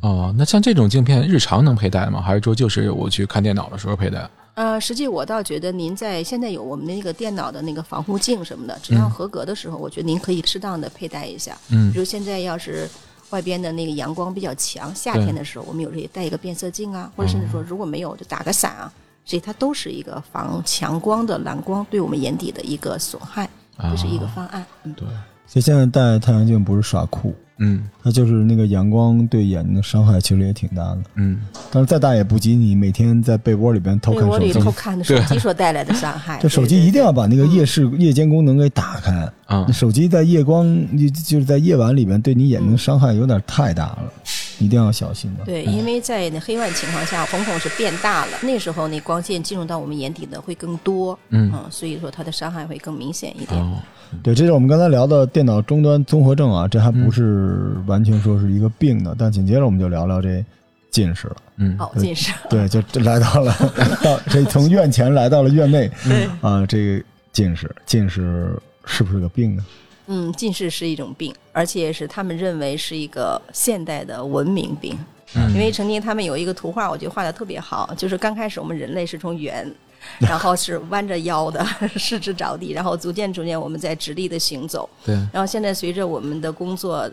[0.00, 2.20] 哦，那像这种镜片日常能佩戴吗？
[2.20, 4.28] 还是说就是我去看电脑的时候佩戴？
[4.54, 11.56] 呃，实际我倒觉得您在现在有我们那个电脑的那个防护镜什么的，只要合格的时候，我觉得您可以适当的佩戴一下。
[11.70, 12.88] 嗯比如现在要是
[13.30, 18.92] 外边的那个阳光比较强，夏天的时候，我们有时候也带一个变色镜啊，或者甚至说如果没有就打个伞啊，
[19.24, 24.66] 所以它都是一个防强光的蓝光对我们眼底的一个损害，这是一个方案。
[24.82, 25.06] 嗯，对，
[25.46, 30.98] 所以现在戴太阳镜不是耍酷，嗯它就是那个阳光对眼睛的伤害其实也挺大的。
[31.14, 34.52] 嗯，但是再大也不及你每天在被窝里边偷被窝看手机。
[34.52, 36.38] 里偷看的手机所带来的伤害。
[36.42, 39.12] 这手机一定要把那个夜视、夜间功能给打开。
[39.46, 40.64] 啊那手机在夜光，
[40.96, 44.12] 就就是在夜晚里边对你眼睛伤害有点太大了，
[44.60, 45.44] 一定要小心的。
[45.44, 53.60] 对，因为在那黑暗情况下，瞳孔是变大了，那时候那光线进入到我们眼底的会更多，嗯所以说它的伤害会更明显一点。
[53.60, 53.78] 哦，
[54.22, 60.44] 对，这是我们刚才聊的电脑终端综合症啊，这还不是完全说是一个病的，但紧接着我们就聊聊这
[60.90, 61.36] 近视了。
[61.56, 63.54] 嗯哦，近视，对， 就这来到了
[64.04, 69.64] 到这从院前来到了院内嗯，啊，这个近视，近视是不是个病呢？
[70.12, 74.98] 嗯，近视是一种病，而且是他们认为是一个现代的文明病。
[75.36, 79.72] 嗯因为曾经他们有一个图画，我觉得画的特别好，就是刚开始我们人类是从圆，
[80.18, 81.64] 然后是弯着腰的，
[81.96, 87.08] 四肢着地，然后逐渐逐渐我们在直立的行走，对，然后现在随着我们的工作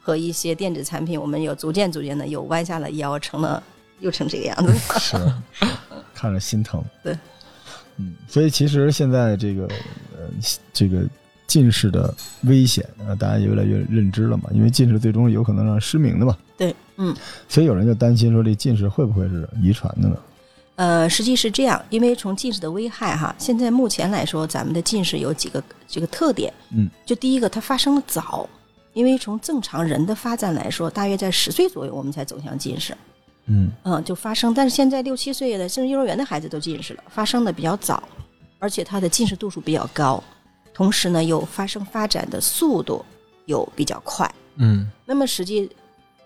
[0.00, 3.62] 和一些电子产品，我们有逐渐逐渐的又弯下了腰，成了
[4.00, 4.98] 又成这个样子。
[4.98, 5.16] 是，
[6.12, 6.82] 看着心疼。
[7.04, 7.16] 对，
[7.98, 9.68] 嗯，所以其实现在这个
[10.18, 10.28] 呃
[10.72, 11.04] 这个
[11.50, 16.36] 近视的危险啊，大家也越来越认知了嘛，因为近视最终有可能让失明的嘛。
[16.56, 17.12] 对，嗯，
[17.48, 20.16] 所以有人就担心说这近视会不会是遗传的呢？
[20.76, 26.54] 呃，实际是这样，因为从近视的危害哈，现在目前来说，咱们的近视有几个这个特点。
[26.70, 28.48] 嗯，就第一个，它发生的早，
[28.92, 32.96] 因为从正常人的发展来说，大约在十岁左右我们才走向近视。
[33.46, 38.02] 嗯嗯，就发生，但是现在六七岁的甚至幼儿园的孩子都近视了，发生的比较早，
[38.60, 40.22] 而且它的近视度数比较高，
[40.80, 43.04] 同时呢又发生发展的速度
[43.44, 44.26] 又比较快。
[44.56, 45.70] 嗯那么实际，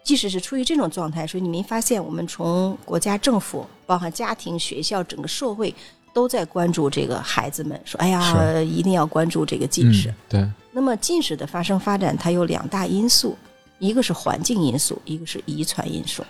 [0.05, 5.75] 即使是出于这种状态，所以你没发现，我们从国家政府，包含家庭、学校，整个社会
[6.13, 10.09] 都在关注这个孩子们，说：“哎呀，一定要关注这个近视。
[10.09, 13.37] 嗯对，那么近视的发生发展，它有两大因素，
[13.81, 16.23] 一个是环境因素，一个是遗传因素。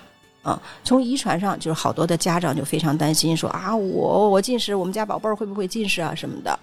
[0.42, 6.58] 啊，从遗传上，就是好多的家长就非常担心，说啊，我我近视，我们家宝贝儿会不会近视啊什么的。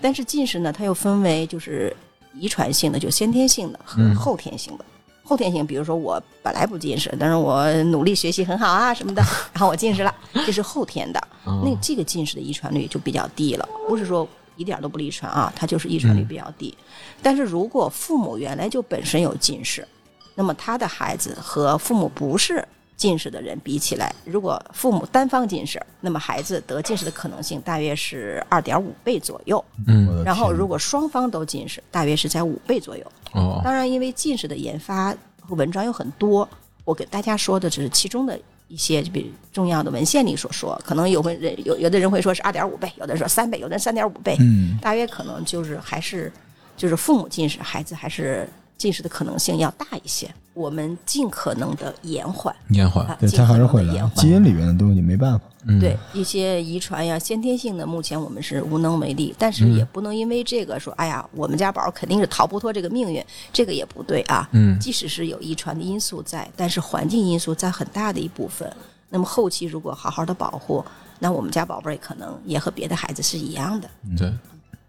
[0.00, 1.94] 但是近视呢，它又分为就是
[2.34, 4.84] 遗传性的，就先天性的和嗯后天性的。
[5.24, 10.14] 后天性，比如说我本来不近视，但是我努力学习很好啊什么的，然后我近视了，
[10.46, 11.20] 这是后天的。
[11.44, 16.74] 哦那这个近视的遗传率就比较低了，不是说一点都不遗传啊，它就是遗传率比较低。
[17.22, 19.86] 但是如果父母原来就本身有近视，
[20.34, 22.66] 那么他的孩子和父母不是
[22.98, 29.64] 近视的人比起来，如果父母单方近视，那么孩子得近视的可能性大约是二点五倍左右。
[29.86, 33.12] 嗯然后如果双方都近视，大约是在五倍左右。
[33.32, 36.46] 哦当然，因为近视的研发和文章有很多，
[36.84, 46.32] 我给大家说的只是其中的一些，就比如重要的文献里所说，可能有会人有有的人会说是二点五倍，有的人说三倍，有的人三点五倍，嗯大约可能就是还是
[46.76, 50.32] 就是父母近视，孩子还是近视的可能性要大一些。
[50.54, 54.30] 我们尽可能的延缓，延缓啊，对，它还是会的延，缓基。
[54.30, 55.44] 因里面的东西没办法。
[55.70, 64.48] 嗯对一些遗传呀、先天性的，目前我们是无能为力，但是也不能因为这个说，哎呀，我们家宝儿肯定是逃不脱这个命运，这个也不对啊。
[64.52, 68.72] 嗯即使是有遗传的因素在，但是环境因素在很大的一部分。
[69.10, 70.82] 那么后期如果好好的保护，
[71.18, 73.88] 那我们家宝贝儿可能也和别的孩子是一样的。
[74.16, 74.32] 对，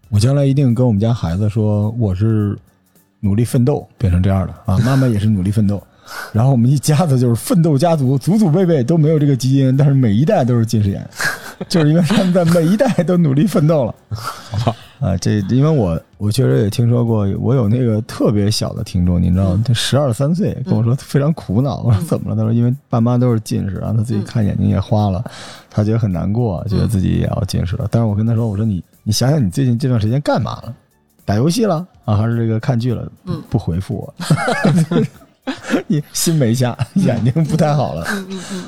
[0.08, 2.58] 我将来一定跟我们家孩子说，我是
[3.20, 5.82] 努力奋斗变成这样的啊，妈妈也是努力奋斗，
[6.32, 11.06] 然后我们一家子就是奋斗家族，祖祖辈辈都没有这个基因，但是每一代都是近视眼，
[11.68, 13.94] 就是因为他们在每一代都努力奋斗了。
[15.00, 19.62] 啊，这因为我我确实也听说过，我有那个特别小的听众，你知道吗？
[19.66, 22.36] 他十二三岁跟我说非常苦恼，我说怎么了？
[22.36, 25.24] 他说因为爸妈都是近视，然后他自己看眼睛也花了，
[25.70, 27.88] 他觉得很难过，觉得自己也要近视了。
[27.90, 30.74] 但是我跟他说，我说你你想想你最近这段时间干嘛了？
[31.30, 33.08] 打游戏了啊，还是这个看剧了？
[33.26, 34.14] 嗯不回复我，
[35.86, 38.04] 你心没下，眼睛不太好了。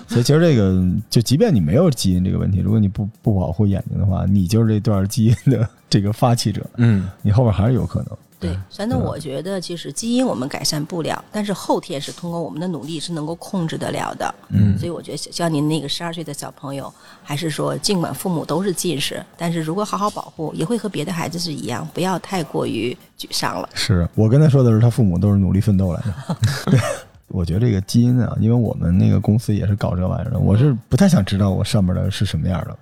[0.07, 8.17] 所以其实这个，就即便你没有基因这个问题，如果你不不保护眼睛的话，你就是这段基因的这个发起者，嗯你后边还是有可能。
[8.43, 14.35] 对，反正我觉得其实基因我们改善不了，但是后天是通过我们的努力是能够控制得了的。
[14.51, 23.69] 嗯所以我觉得像您那个十二岁的小朋友，还是说尽管父母都是近视，但是如果好好保护，也会和别的孩子是一样，不要太过于沮丧了。
[23.75, 26.37] 是我跟他说的是，他父母都是努力奋斗来的。
[26.71, 26.81] 对，
[27.29, 32.79] 我觉得这个基因啊，因为我们那个公司也是搞这玩意儿的，我是不太想知道我上面的是什么样的。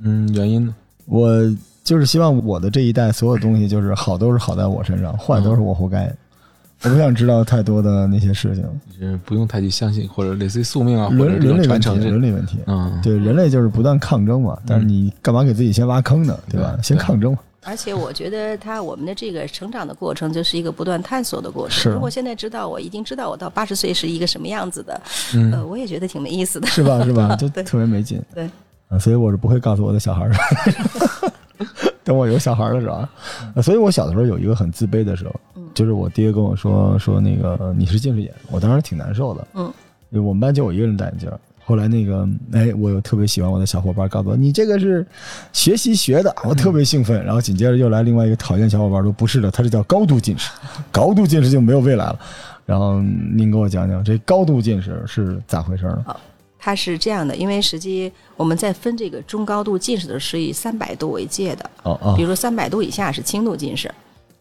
[0.00, 0.74] 嗯，原因呢？
[1.06, 1.28] 我
[1.84, 6.12] 就是希望我的这一代所有东西就是好都是好在我身上，坏都是我活该。
[6.84, 8.64] 我不想知道太多的那些事情，
[9.00, 12.58] 就是不用太去相信，或者类似于宿命啊，伦伦理问题，种传承伦理问题。
[12.66, 16.36] 嗯，对，人类就是不断抗争嘛，但是你干嘛给自己先挖坑呢？
[16.50, 16.72] 对吧？
[16.76, 17.38] 对先抗争嘛。
[17.64, 21.78] 而且我觉得他我们的这个成长的过程就是一个不断探索的过程。
[21.78, 25.00] 是如果现在知道我已经知道我到八十岁是一个什么样子的，
[25.36, 26.66] 嗯呃，我也觉得挺没意思的。
[26.66, 27.04] 是吧？
[27.04, 27.34] 是吧？
[27.38, 28.20] 就特别没劲。
[28.34, 28.50] 对
[28.88, 30.36] 啊，所以我是不会告诉我的小孩儿的。
[32.04, 39.46] 等我有小孩儿的时候所以我小的时候有一个很自卑的时候，嗯就是我爹跟我说说那个你是近视眼，我当时挺难受的。
[39.54, 39.72] 嗯，
[40.10, 41.30] 因为我们班就我一个人戴眼镜。
[41.64, 45.06] 后来那个，哎，我有特别喜欢我的小伙伴告诉我，你这个是
[45.52, 47.24] 学习学的，我特别兴奋。
[47.24, 50.50] 然后紧接着又来另外一个讨厌小伙伴说，不是的，他这叫高度近视，
[50.90, 52.18] 高度近视就没有未来了。
[52.66, 56.04] 然后您给我讲讲这高度近视是咋回事呢？
[56.64, 63.92] 它是这样的，因为实际我们在分这个中高度近视的是以三百度为界的，哦哦比如说三百度以下是轻度近视，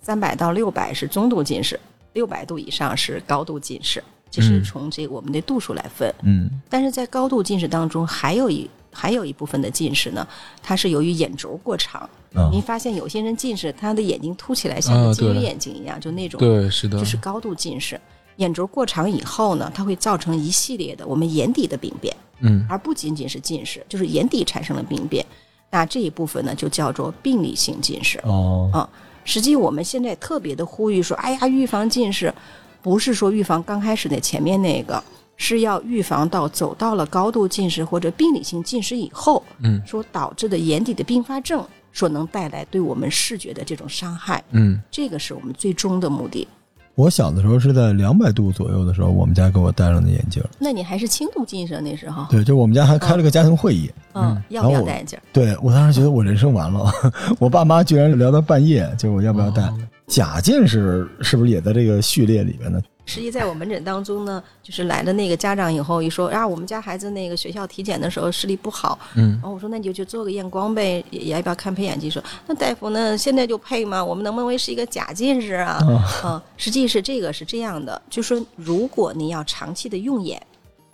[0.03, 1.79] 三百到六百是中度近视，
[2.13, 6.13] 六百度以上是高度近视，这是嗯从这个我们的度数来分。
[6.21, 10.27] 嗯但是在高度近视当中，还有一还有一部分的近视呢，
[10.61, 12.07] 它是由于眼轴过长。
[12.35, 17.99] 啊您发现有些人近视，他的眼睛凸起来像金鱼眼睛一样，就那种，对，是的，就是高度近视。
[18.41, 25.23] 眼轴过长以后呢，它会造成一系列的我们眼底的病变，嗯而不仅仅是近视，就是眼底产生了病变。
[25.69, 28.19] 那这一部分呢，就叫做病理性近视。
[28.23, 28.89] 哦，
[29.23, 32.33] 实际我们现在特别的呼吁说，哎呀，预防近视，
[32.81, 35.01] 不是说预防刚开始那前面那个，
[35.37, 46.47] 是要预防到走到了高度近视或者病理性近视以后，嗯所导致的眼底的并发症所能带来对我们视觉的这种伤害，嗯这个是我们最终的目的。
[46.95, 50.43] 我小的时候是在两百度左右的时候，我们家给我戴上的眼镜。
[50.59, 53.89] 那你还是轻度近视那时候，对，就我们家还开了个家庭会议。
[54.13, 55.17] 嗯，要不要戴眼镜？
[55.31, 56.91] 对我当时觉得我人生完了，
[57.39, 59.71] 我爸妈居然聊到半夜，就我要不要戴。
[60.07, 62.81] 假近视是不是也在这个序列里边呢？
[63.11, 72.09] 实际在我门诊当中呢，就是来了那个家长以后一说啊，我们家孩子那个学校体检的时候视力不好，嗯然后我说那你就去做个验光呗，也也要不要看配眼镜？
[72.09, 74.01] 说那大夫呢现在就配吗？
[74.01, 75.77] 我们能不能为是一个假近视啊？
[76.23, 80.41] 嗯，实际是这个是这样的，就说如果你要长期的用眼，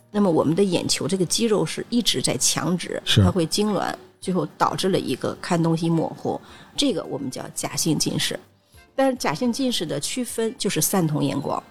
[0.09, 6.41] 那么我们的眼球这个肌肉是一直在强直，是它会痉挛，最后导致了一个看东西模糊，
[6.75, 8.39] 这个我们叫假性近视。
[8.95, 11.61] 但是假性近视的区分就是散瞳眼光。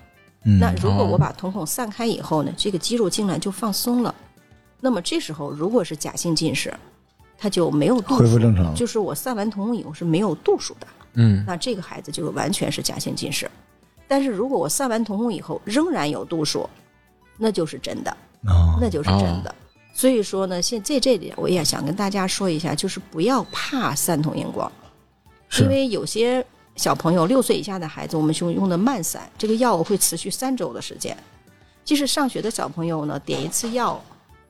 [0.47, 4.15] 嗯，那如果哦我把瞳孔散开以后呢，这个肌肉痉挛就放松了。
[4.81, 6.73] 那么这时候如果是假性近视，
[7.37, 13.51] 它就没有度数，恢复正常就是我散完瞳孔以后是没有度数的，嗯那这个孩子就是完全是假性近视。
[14.07, 16.69] 但是如果我散完瞳孔以后仍然有度数，
[17.37, 19.53] 那就是真的，哦那就是真的。
[19.93, 24.71] 所以说呢，现在这里我也想跟大家说一下，就是不要怕散瞳荧光，
[25.59, 26.45] 因为有些
[26.77, 31.17] 小朋友六岁以下的孩子，我们用用的慢散，这个药会持续三周的时间。
[31.85, 34.01] 即使上学的小朋友呢，点一次药，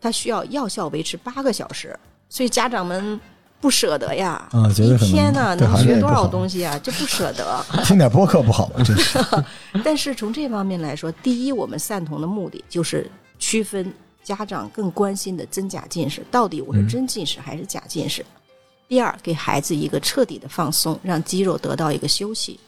[0.00, 3.20] 他需要药效维持八个小时，所以家长们
[3.60, 4.48] 不舍得呀。
[4.52, 6.78] 一啊觉得可能天呢对能学多少东西啊？
[6.82, 7.64] 这不舍得。
[7.84, 8.82] 听点播客不好吗？
[8.82, 9.18] 真是。
[9.84, 13.08] 但是从这方面来说，第一，我们散瞳的目的就是
[13.38, 13.92] 区分
[14.24, 18.24] 家长更关心的真假近视，到底我是真近视还是假近视。
[18.88, 22.58] 第二，给孩子一个彻底的放松，让肌肉得到一个休息。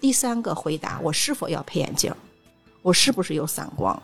[0.00, 2.12] 第三个回答，我是否要配眼镜？
[2.82, 4.00] 我是不是有散光？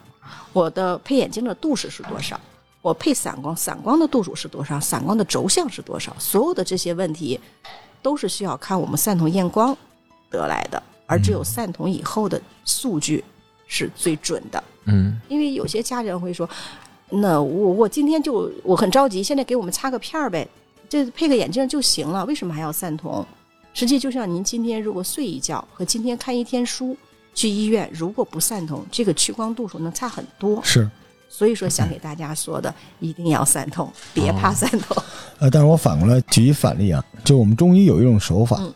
[0.52, 2.40] 我的配眼镜的度数是多少？
[2.80, 4.80] 我配散光，散光的度数是多少？
[4.80, 6.12] 散光的轴向是多少？
[6.18, 7.38] 所有的这些问题，
[8.02, 9.76] 都是需要看我们散瞳验光
[10.30, 13.24] 得来的，而只有散瞳以后的数据
[13.68, 14.62] 是最准的。
[14.86, 16.48] 嗯因为有些家人会说，
[17.08, 20.48] 那我我今天就我很着急，现在给我们擦个片儿呗，
[20.92, 23.24] 这配个眼镜就行了，为什么还要散瞳？
[23.72, 26.94] 实际就像您今天如果睡一觉和今天看一天书，
[27.32, 30.60] 去医院如果不散瞳，这个屈光度数能差很多。
[30.62, 30.86] 是，
[31.30, 34.94] 所以说想给大家说的，一定要散瞳，别怕散瞳。
[35.40, 38.74] 呃，但是我反过来举一反例啊，就我们中医有一种手法，嗯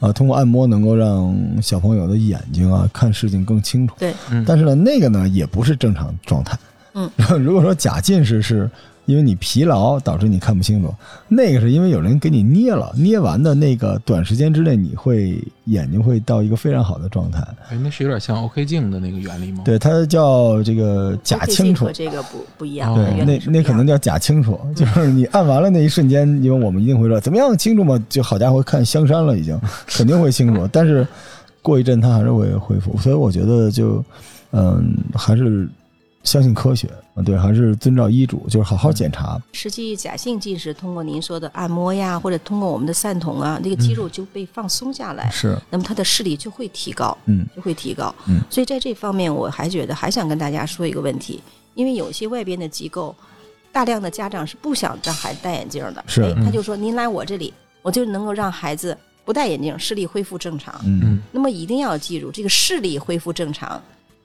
[0.00, 3.94] 啊，通过按摩能够让小朋友的眼睛啊看事情更清楚。
[3.98, 6.58] 对，嗯但是呢，那个呢也不是正常状态。
[6.92, 7.10] 嗯，
[7.42, 8.70] 如果说假近视是
[9.06, 10.92] 因为你疲劳导致你看不清楚，
[11.28, 17.40] 那个是因为有人给你捏了，捏完的那个短时间之内你会眼睛会到一个非常好的状态。
[17.68, 21.92] 哎，那是有点像 OK 镜的那个原理吗？，对，它叫这个假清楚和。
[21.92, 31.06] 这个不不一样，对那那可能叫假清楚，就是你按完了那一瞬间，因为我们一定会说怎么样清楚吗，就好家伙看香山了，已经肯定会清楚， 但是
[31.62, 34.04] 过一阵它还是会恢复，所以我觉得就
[34.52, 35.68] 嗯还是
[36.24, 39.40] 相信科学啊，对，还是遵照医嘱，就是好好检查。
[39.52, 48.12] 实际假性近视通过您说的按摩呀，或者通过我们的散瞳啊，这个肌肉就被放松下来，是，那么他的视力就会提高，嗯就会提高。
[48.26, 51.42] 嗯所以在这方面，我还觉得还想跟大家说一个问题，
[51.74, 53.14] 因为有些外边的机构，
[53.70, 60.74] 大量的家长是不想让孩子戴眼镜的，是哎，他就说您来我这里，我就能够让孩子不戴眼镜，视力恢复正常。
[60.86, 63.80] 嗯嗯那么一定要记住，这个视力恢复正常，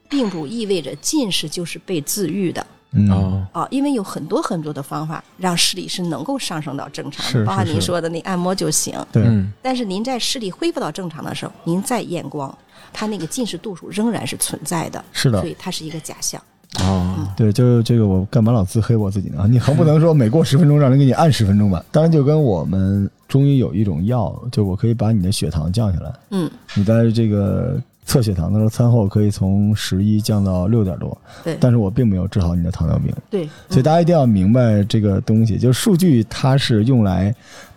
[0.10, 2.65] 并不意味着近视就是被治愈的。
[2.91, 9.00] 嗯哦，啊，因为有很多很多的方法让视力是能够上升到正常的，包含是是您说的那按摩就行。
[9.12, 12.58] 对，嗯但是您在视力恢复到正常的时候，您再验光，
[12.91, 16.42] 它那个近视度数仍然是存在的，是的所，以它是一个假象。
[16.79, 19.48] 哦，对，就这个我干嘛老自黑我自己呢？
[19.48, 21.84] 你横不能说每过十分钟让人给你按十分钟吧？
[21.92, 26.12] 当然，就跟我们中医有一种药，就我可以把你的血糖降下来。
[26.31, 27.79] 嗯，你在这个
[28.10, 37.34] 测血糖的时候，餐后可以从十一降到六点多，对但是我并没有治好你的糖尿病，对，所以大家一定要明白这个东西，就是数据它是用来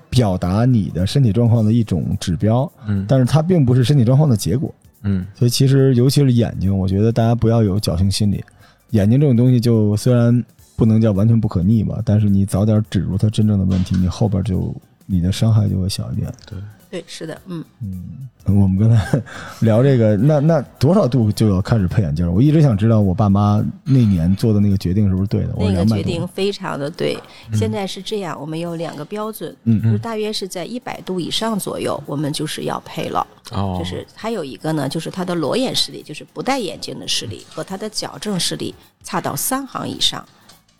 [0.09, 4.75] 表达你的身体状况的一种指标，嗯但是它并不是身体状况的结果。
[5.03, 8.43] 嗯所以其实尤其是眼睛，我觉得大家不要有侥幸心理。
[8.91, 10.45] 眼睛这种东西，就虽然
[10.77, 14.75] 不能叫完全不可逆吧，但是你早点指出它真正的问题，你后边就
[15.07, 16.33] 你的伤害就会小一点。
[16.47, 16.59] 对，
[16.93, 18.29] 对，是的，嗯嗯，
[18.61, 19.23] 我们刚才
[19.65, 22.31] 聊这个，那那多少度就要开始配眼镜？
[22.31, 25.55] 我一直想知道我爸妈那年做的那个决定是不是对的。
[25.59, 27.19] 那个决定，非常的对。
[27.55, 33.27] 现在是这样，我们有两个标准，嗯就是大约是在一百度以上左右，我们就是要配了。
[33.53, 40.23] 哦，就是还有一个呢，就是他的裸眼视力，就是不戴眼镜的视力和他的矫正视力差到三行以上，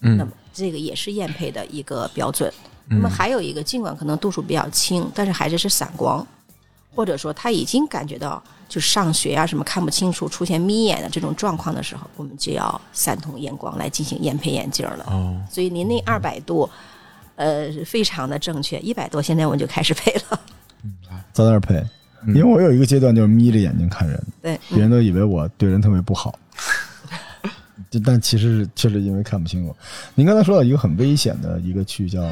[0.03, 2.53] 嗯那么这个也是验配的一个标准。
[2.93, 6.27] 那么还有一个，尽管可能度数比较轻，但是孩子是散光，
[6.95, 15.05] 或者说他已经感觉到就是上学啊什么看不清楚，出现眯眼的这种状况的时候，我们就要散瞳验光来进行验配眼镜了。
[15.09, 16.69] 哦，所以您那二百度，
[17.37, 20.41] 呃，非常的正确，一百多现在我们就开始配了。
[20.85, 20.95] 嗯
[21.33, 21.83] 早点配，
[22.27, 26.39] 因为我有一个阶段就是眯着眼睛看人，对，别人都以为我对人特别不好，
[27.91, 29.75] 就但其实是确实因为看不清楚。
[30.15, 32.23] 您刚才说到一个很危险的一个区叫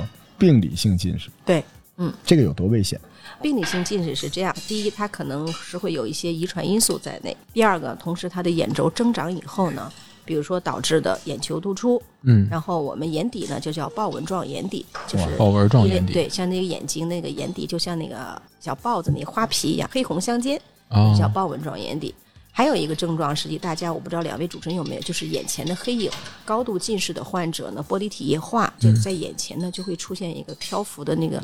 [0.41, 1.63] 病理性近视，对，
[1.99, 2.13] 嗯。
[2.25, 2.99] 这个有多危险？
[3.43, 9.93] 病理性近视是这样：第一，它可能是会有一些遗传因素在内；第二个，同时它的眼轴增长以后呢，
[10.25, 16.13] 比如说导致的眼球突出，嗯，然后我们眼底呢就叫豹纹状眼底，就是豹纹状眼底。
[16.15, 22.15] 对，像那个眼睛那个眼底就像那个小豹子那花皮一样，黑红相间，哦，叫豹纹状眼底。
[22.61, 26.11] 还有一个症状，实际大家我不知道两位主持人有没有，就是眼前的黑影。
[26.45, 31.43] 高度近视的患者呢，玻璃体液化，嗯就是在眼前呢就会出现一个漂浮的那个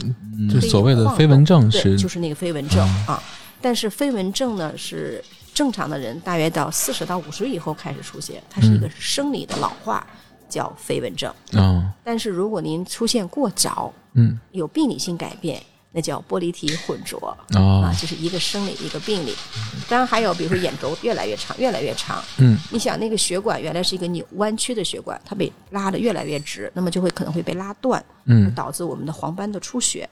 [0.52, 3.22] 就所谓的飞蚊症对，是就是那个飞蚊症啊。
[3.62, 10.06] 但是飞蚊症呢是正常的人大约到四十到五十以后开始出现，它是一个生理的老化，
[10.50, 11.32] 叫飞蚊症。
[11.52, 15.62] 嗯但是如果您出现过早，嗯有病理性改变，
[15.92, 17.18] 那叫玻璃体混浊。
[17.54, 19.34] 哦啊，就是一个生理一个病理。
[19.88, 22.22] 当然还有，比如说眼轴越来越长，越来越长。
[22.38, 30.08] 嗯，你想那个血管原来是一个扭弯曲的血管，它被拉得越来越直，那么就会可能会被拉断，嗯导致我们的黄斑的出血。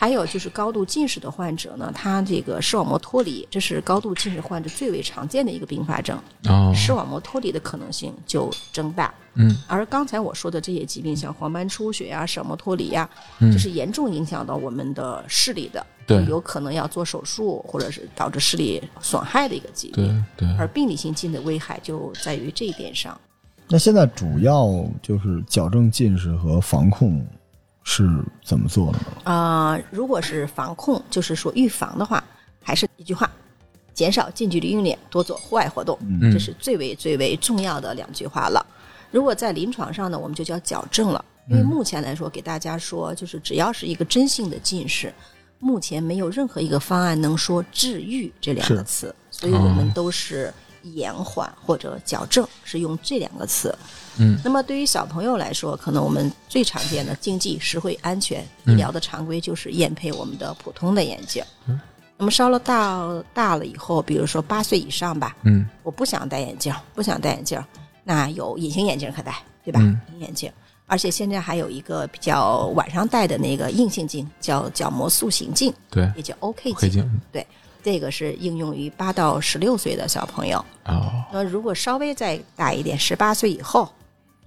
[0.00, 9.12] 还有就是高度近视的患者呢，他这个视网膜脱离，这是高度近视患者最为常见的一个并发症，哦视网膜脱离的可能性就增大。
[9.34, 20.24] 嗯而刚才我说的这些疾病，像黄斑出血呀、视网膜脱离呀，嗯这是严重影响到我们的视力的，对有可能要做手术，或者是导致视力损害的一个疾对病。
[20.36, 23.20] 对而病理性近的危害就在于这一点上。
[23.68, 24.64] 那现在主要
[25.02, 27.26] 就是矫正近视和防控
[27.90, 28.06] 是
[28.44, 29.06] 怎么做的呢？
[29.24, 32.22] 啊、如果是防控，就是说预防的话，
[32.62, 33.30] 还是一句话，
[33.94, 38.64] 减少近距离运练，多做户外活动，嗯这是最为最为重要的两句话了。
[39.10, 45.10] 如果在临床上呢，我们就叫矫正了，因为目前来说，给大家说，就是只要是一个真性的近视，
[45.58, 53.76] 目前没有任何一个方案能说治愈这两个词，所以我们都是延缓或者矫正，是用这两个词。
[54.20, 61.42] 嗯那么对于小朋友来说，可能我们最常见的经济、实惠、安全、医疗的常规就是验配我们的普通的眼镜。
[62.16, 67.62] 那么稍了大大了以后，比如说八岁以上吧，嗯我不想戴眼镜，不想戴眼镜，
[68.02, 69.78] 那有隐形眼镜可戴，对吧？
[69.80, 70.52] 嗯隐形眼镜，
[70.88, 76.72] 而且现在还有一个比较晚上戴的那个硬性镜，叫角膜塑形镜，对也叫 OK。
[76.90, 77.46] 镜对，
[77.82, 80.58] 这个是应用于八到十六岁的小朋友。
[80.84, 83.88] 哦那如果稍微再大一点，十八岁以后，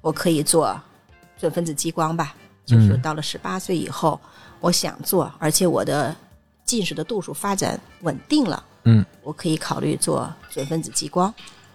[0.02, 0.76] 我可以做
[1.38, 2.36] 准分子激光吧。
[2.66, 4.20] 就是到了十八岁以后，
[4.60, 6.16] 我想做，而且我的
[6.64, 11.34] 近视的度数发展稳定了，嗯，我可以考虑做准分子激光。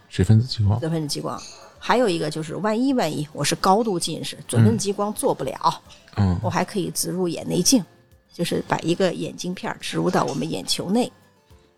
[0.09, 1.41] 水分子激光准分子激光，
[1.79, 5.83] 还有一个就是万一万一我是高度近视，准分子激光做不了，
[6.17, 7.85] 嗯我还可以植入眼内镜，
[8.33, 11.13] 就是把一个眼镜片植入到我们眼球内。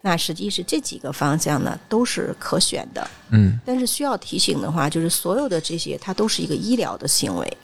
[0.00, 3.58] 那实际是这几个方向呢都是可选的，嗯。
[3.64, 7.56] 但是需要提醒的话，就是所有的这些它都是一个医疗的行为，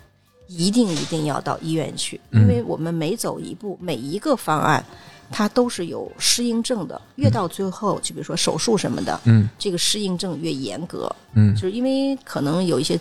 [0.49, 4.85] 一定一定要到医院去，因为我们每走一步，每一个方案
[5.31, 9.49] 它都是有适应症的，越到最后，就比如说手术什么的，嗯。
[9.59, 11.55] 这个适应症越严格，嗯。
[11.55, 12.99] 就是因为可能有一些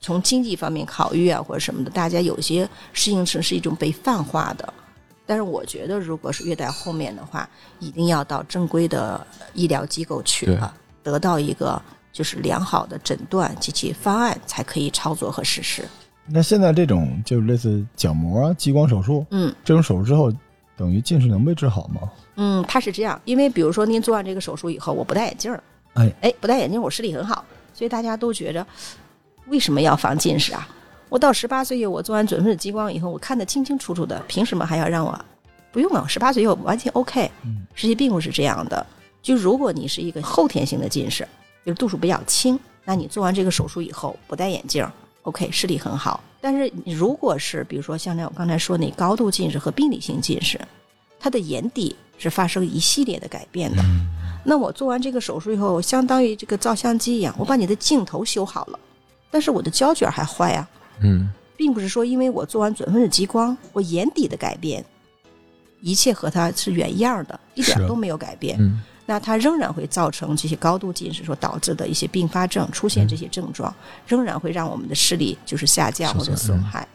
[0.00, 4.74] 从经济方面考虑啊，或者什么的，大家有些适应症是一种被泛化的。
[5.32, 11.80] 但是我觉得，如果是越在后面的话，一定要到正规的医疗机构去对啊，得到一个
[12.12, 15.82] 就是良好的诊断及其方案，才可以操作和实施。
[16.26, 20.30] 那现在这种就是类似角膜啊、激光手术嗯这种手术之后，
[20.76, 22.02] 等于近视能被治好吗？
[22.36, 25.64] 嗯，它是这样，因为比如说您做完这个手术以后，我不戴眼镜儿，
[25.94, 28.66] 哎哎，不戴眼镜我视力很好，所以大家都觉着
[29.46, 30.68] 为什么要防近视啊？
[31.12, 35.24] 我到十八岁我做完准分子激光以后，我看得清清楚楚的，凭什么还要让我？
[35.70, 37.30] 不用啊，十八岁以后完全 OK。
[37.44, 38.86] 嗯，实际并不是这样的。
[39.20, 41.28] 就如果你是一个后天性的近视，
[41.66, 44.90] 就是度数比较轻，那你做完这个手术以后不戴眼镜
[45.24, 46.18] ，OK，视力很好。
[46.40, 50.58] 但是你如果是比如说像那我刚才说那高度近视和病理性近视，
[51.20, 53.84] 它的眼底是发生一系列的改变的。
[54.42, 58.78] 那我做完这个手术以后，相当于这个照相机一样，我把你的镜头修好了，
[59.30, 60.66] 但是我的胶卷还坏呀、
[61.00, 61.30] 嗯。
[61.56, 64.84] 并不是说因为我做完准分子激光，我眼底的改变，
[65.80, 68.56] 一切和它是原样的，一点都没有改变。
[68.58, 68.82] 嗯。
[69.04, 73.72] 那它仍然会造成这些高度近视所导致的一些并发症，出现这些症状，
[74.06, 76.86] 仍然会让我们的视力就是下降或者损损害。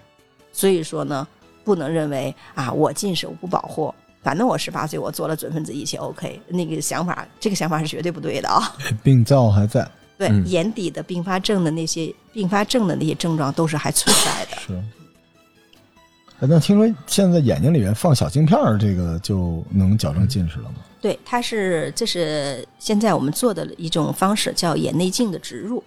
[0.53, 1.27] 所以说呢，
[1.63, 3.93] 不能认为啊，我近视我不保护，
[4.23, 8.73] 反正我十八岁我做了准分子一切 OK，那个想法，这个想法是绝对不对的啊。
[9.03, 9.87] 病灶还在，
[10.17, 14.61] 对，嗯眼底的并发症的那些并发症的那些症状都是还存在的。
[14.61, 14.83] 是。
[16.39, 20.75] 哎那听说现在眼睛里面放小镜片儿，这个就能矫正近视了吗？
[21.01, 25.83] 对，它是这是现在我们做的一种方式，叫眼内镜的植入，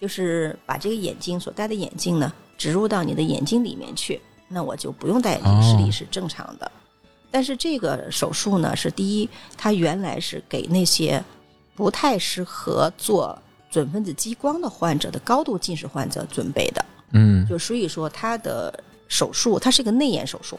[0.00, 6.70] 就是把这个眼睛所戴的眼镜呢植入到你的眼睛里面去，那我就不用戴眼镜，视力是正常的。
[7.30, 11.22] 但是这个手术呢，是第一，它原来是给那些
[11.76, 13.38] 不太适合做
[13.72, 16.84] 准分子激光的患者的高度近视患者准备的。
[17.14, 18.72] 嗯就所以说他的
[19.08, 20.58] 手术，它是一个内眼手术。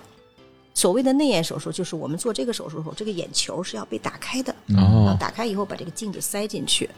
[0.74, 4.54] 所谓的内眼手术，就是我们做这个手术后，这个眼球是要被打开的。
[4.66, 6.90] 然后哦打开以后，把这个镜子塞进去，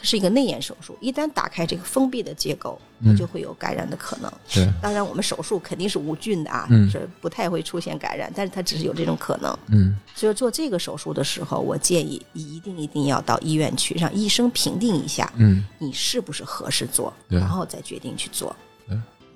[0.00, 0.96] 它是一个内眼手术。
[0.98, 4.32] 一旦打开这个封闭的结构，它就会有感染的可能。
[4.50, 9.58] 对当然，我们手术肯定是无菌的啊，嗯是不太会出现感染，但是它只是有这种可能。
[9.68, 18.56] 嗯所以做这个手术的时候，我建议一定一定要到医院去，让医生评定一下嗯你是不是合适做，然后再决定去做。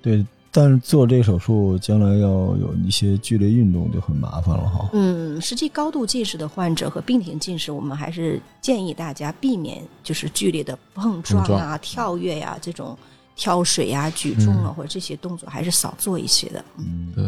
[0.03, 0.27] 对，
[0.57, 4.89] 但是做这个手术将来要有一些剧烈运动就很麻烦了哈。
[4.93, 12.97] 嗯，实际高度近视的患者和病情近视，我们还是建议大家避免就是剧烈的碰撞碰啊、跳跃呀、这种
[13.35, 16.65] 挑水呀、举重啊、或者这些动作还是少做一些的。
[16.79, 17.25] 嗯对。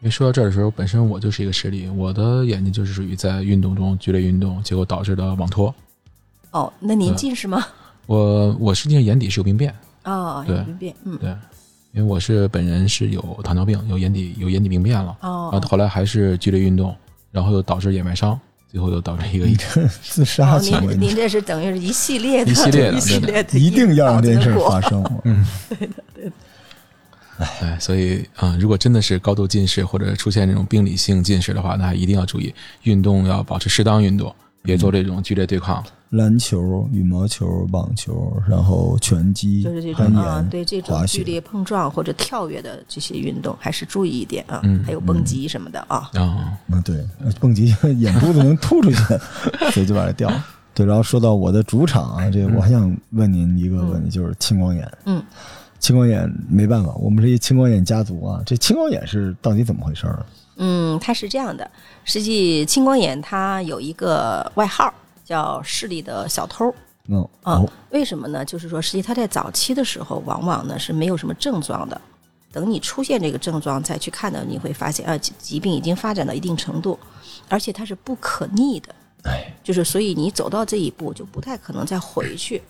[0.00, 5.74] 因为说到这儿的时候，本身我就是一个实例，我的眼睛就是属于在运动中剧烈运动，结果导致的网脱。
[6.50, 7.66] 哦，那您近视吗？
[8.04, 9.74] 我我实际上眼底是有病变，
[10.04, 11.34] 哦，有病变，嗯，对，
[11.92, 16.94] 因为我是本人是有糖尿病，有眼底有眼底病变了，然哦后，后来还是剧烈运动，
[17.32, 18.38] 然后又导致眼外伤，
[18.70, 19.46] 最后又导致一个
[20.02, 25.02] 自杀哦，行为您，您这是等于是一系列的一系列的一系列的一定要让这件事发生。
[25.24, 26.32] 嗯，对的，对的
[27.38, 35.84] 哎，所以啊、如果真的是高度近视或者出现这种病理性近视的话，那一定要注意运动，要保持适当运动，别做这种剧烈对抗。
[36.10, 44.60] 篮球、羽毛球、网球，然后拳击、就是这种啊，对这种，剧烈碰撞或者跳跃的这些运动，还是注意一点啊。
[44.62, 46.08] 嗯还有蹦极什么的啊。
[46.14, 47.04] 啊、嗯，对，
[47.40, 48.96] 蹦极眼珠子能凸出去，
[49.72, 50.44] 所以就把它掉了。
[50.72, 54.88] 对，然后说到我的主场啊，这个我还想问您一个问题，就是青光眼。
[55.06, 55.22] 嗯，
[55.80, 58.40] 青光眼没办法，我们这些青光眼家族啊。
[58.46, 60.24] 这青光眼是到底怎么回事儿？
[60.58, 61.68] 嗯，它是这样的，
[62.04, 64.92] 实际青光眼它有一个外号
[65.26, 66.72] 叫视力的小偷。
[67.08, 68.44] 嗯，啊哦，为什么呢？
[68.44, 72.00] 就是说，实际他在早期的时候，往往呢是没有什么症状的。
[72.52, 76.98] 等你出现这个症状再去看到，你会发现，啊，疾疾病已经发展到一定程度，
[77.48, 78.94] 而且它是不可逆的。
[79.24, 82.62] 哎，就是所以你走到这一步，就不太可能再回去。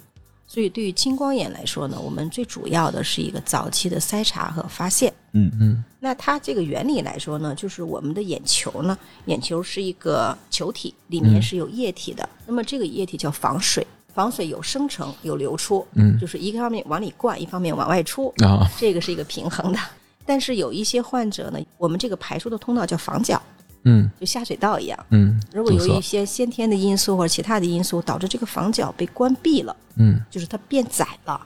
[0.47, 5.13] 所以对于青光眼来说呢，我们最主要的是一个早期的筛查和发现。
[5.33, 12.27] 嗯嗯那它这个原理来说呢，就是我们的眼球呢，眼球是一个球体，里面是有液体的。
[12.47, 13.85] 那么这个液体叫防水，
[14.15, 19.79] 防水有生成有流出，嗯就是一个方面往里灌，一方面往外出，啊这个是一个平衡的。
[20.25, 23.41] 但是有一些患者呢，我们这个排出的通道叫房角，
[23.87, 25.07] 嗯就下水道一样。
[25.11, 31.41] 嗯，如果有一些先天的因素或者其他的因素导致这个房角被关闭了，嗯就是它变窄了。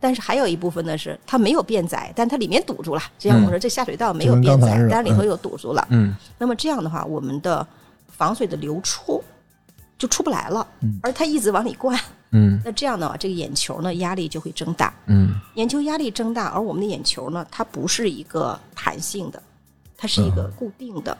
[0.00, 3.02] 但是还有一部分呢是它没有变窄，但它里面堵住了。
[3.18, 5.84] 就像我说这下水道没有变窄但是里头又堵住了。
[5.90, 7.66] 嗯那么这样的话，我们的
[8.06, 9.22] 防水的流出
[9.98, 11.98] 就出不来了，嗯而它一直往里灌。
[12.30, 19.42] 嗯那这样的话，这个眼球呢压力就会增大，嗯眼球压力增大，而我们的眼球呢，它不是一个弹性的，
[19.96, 21.16] 它是一个固定的。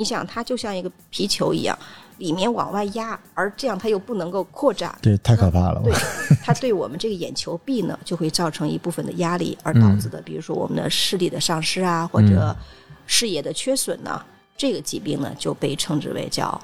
[0.00, 1.78] 你想，它就像一个皮球一样，
[2.16, 4.98] 里面往外压，而这样它又不能够扩展。
[5.02, 5.82] 对太可怕了。
[5.84, 5.92] 对，
[6.42, 12.56] 它对我们这个眼球壁呢，就会造成一部分的压力，而导致的，比如说我们的视力的丧失啊，或者
[13.04, 14.24] 视野的缺损呢，
[14.56, 16.58] 这个疾病呢就被称之为叫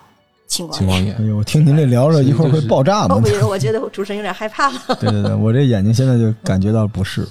[0.46, 1.14] 青光眼。
[1.18, 3.28] 哎呦，我听您这聊着，一会儿会爆炸吗 哦，不？
[3.28, 4.80] 行，我觉得主持人有点害怕了。
[4.98, 7.28] 对对对，我这眼睛现在就感觉到不适。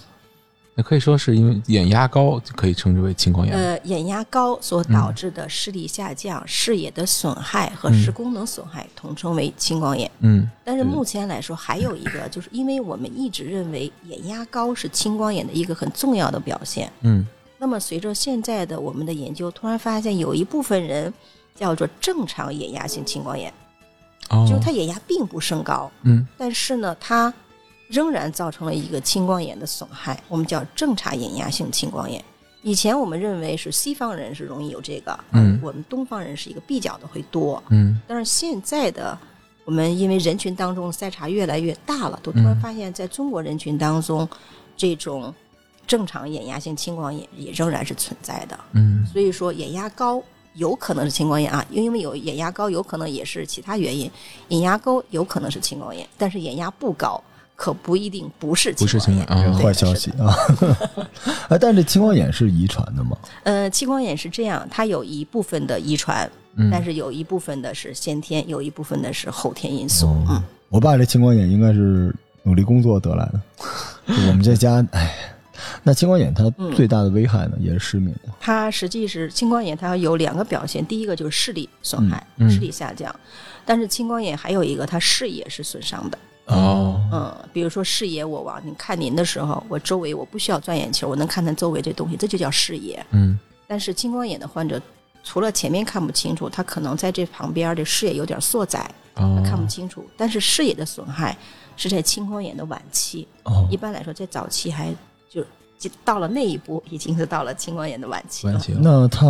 [0.77, 3.55] 那可以说是因为眼压高，就可以称之为青光眼。
[3.55, 10.11] 呃，眼压高所导致的视力下降、视野的损害和视功能损害，统称为青光眼。
[10.19, 16.91] 嗯但是目前来说，还有一个，就是因为我们一直认为眼压高是青光眼的一个很重要的表现。
[17.01, 17.25] 嗯
[17.57, 21.11] 那么随着现在的我们的研究，突然发现有一部分人
[21.55, 23.51] 叫做正常眼压性青光眼，
[24.29, 27.33] 哦，就是他眼压并不升高，嗯但是呢，它
[27.87, 32.23] 仍然造成了一个青光眼的损害，我们叫正常眼压性青光眼。
[32.61, 39.15] 以前我们认为是西方人是容易有这个，嗯我们东方人是一个比较的会多，嗯但是现在的
[39.65, 44.27] 我们因为人群当中筛查越来越大了，都突然嗯发现，在中国人群当中，
[44.75, 45.31] 这种
[45.85, 48.59] 正常眼压性青光眼也仍然是存在的。
[48.71, 50.19] 嗯所以说，眼压高
[50.55, 54.09] 有可能是青光眼啊，因为有眼压高，有可能也是其他原因。
[54.47, 57.23] 眼压高有可能是青光眼，但是眼压不高
[57.55, 59.53] 可不一定不是不是青光眼。
[59.55, 60.11] 坏消息。
[60.11, 60.35] 啊！
[61.49, 63.17] 哎，但是青光眼是遗传的吗？
[63.43, 70.07] 呃，青光眼是这样，它有一部分的遗传，嗯，但是有一部分的是先天，有一部分的是后天因素。
[70.07, 73.41] 哦嗯，我爸这青光眼应该是努力工作得来的。
[74.07, 75.15] 我们这家，哎，
[75.81, 78.13] 那青光眼它最大的危害呢，也是失明。
[78.39, 83.13] 它实际是青光眼，它有两个表现，第一个就是视力损害，视力下降，
[83.65, 86.17] 但是青光眼还有一个，它视野是损伤的。
[86.45, 93.03] 哦，嗯，比如说视野，我往你看您的时候，我周围我不需要钻眼球，我能看见周围这东西，这就叫视野。
[93.11, 94.79] 嗯但是青光眼的患者，
[95.23, 100.05] 除了前面看不清楚，他可能在这旁边的视野有点缩窄，哦他看不清楚。
[100.15, 101.35] 但是视野的损害
[101.75, 104.93] 是在青光眼的晚期，哦一般来说在早期还
[105.27, 105.43] 就
[105.79, 108.63] 就到了那一步，已经是到了青光眼的晚期了关。
[108.63, 109.25] 系了，那它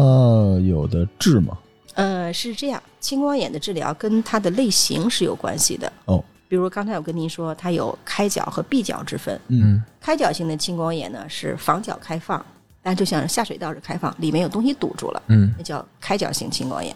[0.67, 1.57] 有的治吗？
[1.93, 5.89] 呃，是这样，青光眼的治疗跟它的类型是有关系的。
[6.03, 9.39] 哦，比如刚才我跟您说，它有开角和闭角之分。
[9.47, 12.45] 嗯开角型的青光眼呢是房角开放，
[12.81, 16.95] 但就像下水道是开放，里面有东西堵住了，嗯那叫开角型青光眼。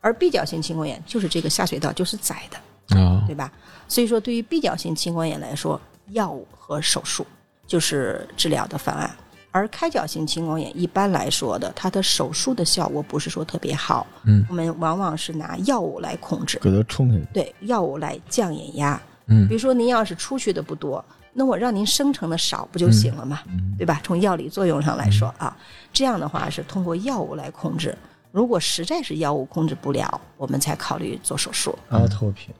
[0.00, 3.52] 而闭角型青光眼就是这个下水道就是窄的，啊对吧？
[3.88, 5.80] 所以说，对于闭角型青光眼来说，
[6.10, 7.26] 药物和手术
[7.66, 9.14] 就是治疗的方案。
[9.56, 17.26] 而开角型青光眼一般来说的，它的手术的效果不是说特别好，嗯我们往往是拿药物来控制，给它冲下去。
[17.32, 19.00] 对，药物来降眼压。
[19.28, 21.02] 嗯比如说您要是出去的不多，
[21.32, 23.40] 那我让您生成的少不就行了吗？
[23.78, 23.98] 对吧？
[24.04, 25.56] 从药理作用上来说啊，
[25.90, 27.96] 这样的话是通过药物来控制。
[28.30, 31.76] 如果实在是药物控制不了，我们才考虑做手术。
[31.88, 32.54] 阿托品，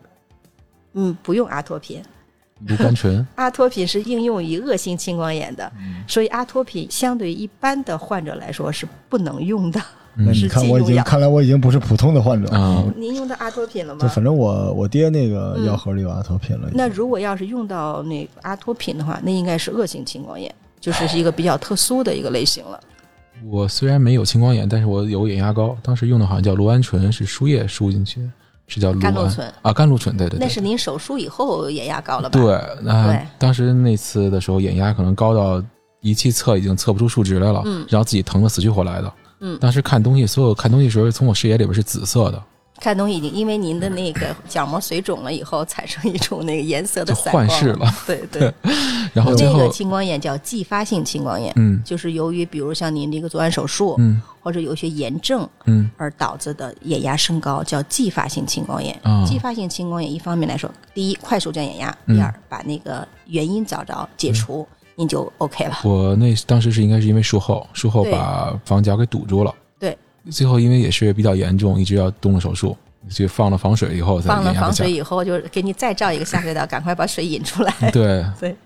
[0.95, 2.03] 嗯，不用阿托品，
[2.67, 5.71] 卢甘醇，阿托品是应用于恶性青光眼的，
[6.09, 9.81] 所以阿托品相对于一般的患者来说是不能用的。
[10.17, 14.01] 是那你看，我已经看来我已经不是普通的患者啊您用到阿托品了吗？
[14.01, 16.71] 就反正我我爹那个嗯药盒里有阿托品了。
[16.73, 20.51] 那如果要是用到那个阿托品的话，那应该是恶性青光眼，
[20.81, 22.81] 就是是一个比较特殊的一个类型了。
[23.45, 28.27] 我虽然没有青光眼，但是我有眼压高，当时用的好像叫罗安醇，是输液输进去，
[28.67, 29.53] 是叫甘露醇。
[29.63, 32.39] 啊，甘露醇，对对对，那是您手术以后眼压高了吧？
[32.39, 33.27] 对，那对。
[33.39, 35.63] 当时那次的时候，眼压可能高到
[36.01, 39.13] 仪器测已经测不出数值来了，嗯然后自己疼得死去活来的。
[39.41, 39.59] 嗯。
[39.61, 42.43] 当时看东西，所有看东西的时候，从我视野里边是紫色的，
[42.81, 47.91] 看东西已经因为您的那个角膜水肿了以后，产生一种那个颜色的散光幻视了。
[48.07, 48.53] 对对，
[49.15, 51.83] 然后这个，青光眼叫继发性青光眼，嗯。
[51.85, 54.21] 就是由于比如像您这个做完手术，嗯。
[54.41, 55.91] 或者有一些炎症嗯。
[55.97, 58.99] 而导致的眼压升高，叫继发性青光眼。
[59.03, 59.25] 啊。
[59.27, 62.17] 继发性青光眼一方面来说，第一快速降眼压，嗯。
[62.17, 65.79] 第二把那个原因找着解除，您就 OK 了。
[65.83, 69.53] 我那当时是应该是因为术后，术后把房角给堵住了。
[70.27, 72.77] 对，最后因为也是比较严重，一直要动了手术，
[73.09, 74.53] 就放了防水以后才放了。
[74.55, 77.73] 防水以后，就给你再造一个下水道，赶快把水引出来。
[77.93, 78.57] 对， 对，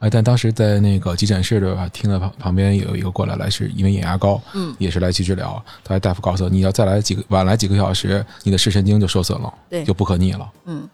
[0.00, 5.64] 哎，但当时在那个急诊室的吧，听到旁旁边有一个过来来，是因为眼压高，嗯，也是来去治疗。
[5.84, 10.52] 他大夫告诉我，你要再来几个晚来几个小时，你的视神经就受损了，对就不可逆了。
[10.66, 10.88] 嗯，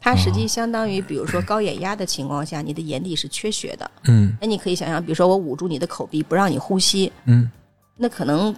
[0.00, 3.90] 它实际相当于，比如说高眼压的情况下，你的眼底是缺血的。
[4.04, 7.50] 嗯那你可以想象，比如说我捂住你的口鼻，不让你呼吸，嗯
[7.96, 8.54] 那可能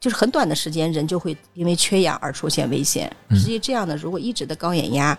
[0.00, 3.14] 就是很短的时间，人就会因为缺氧而出现危险。
[3.28, 5.16] 嗯实际这样的，如果一直的高眼压，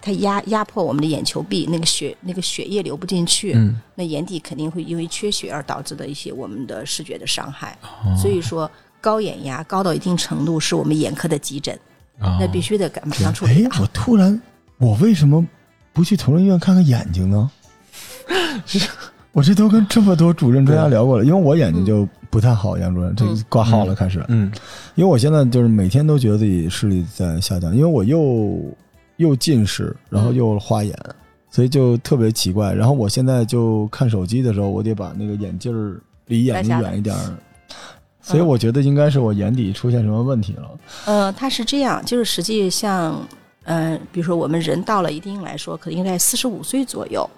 [0.00, 7.78] 它压压迫我们的眼球壁，那个血那个血液流不进去，嗯那眼底肯定会因为缺血而导致的一些我们的视觉的伤害。
[7.82, 8.68] 哦所以说，
[9.02, 11.78] 高眼压高到一定程度，是我们眼科的急诊，
[12.18, 14.40] 啊，那必须得赶马上处理哎，我突然，
[14.78, 15.46] 我为什么
[15.92, 17.50] 不去同仁医院看看眼睛呢？
[19.32, 24.22] 我这都跟这么多主任专家聊过了，因为我眼睛就不太好，杨主任，这个挂号了开始。
[24.28, 24.52] 嗯。
[24.94, 28.60] 因为我现在就是每天都觉得自己视力在下降，因为我又
[29.16, 30.94] 又近视，然后又花眼，
[31.50, 32.74] 所以就特别奇怪。
[32.74, 37.32] 然后我现在就看手机的时候，我得把那个眼镜儿离眼睛远一点儿，
[38.20, 40.70] 所以我觉得应该是我眼底出现什么问题了。
[41.06, 43.18] 呃，它是这样，就是实际像，
[43.64, 47.28] 呃，比如说我们人到了一定来说，可能在四十五岁左右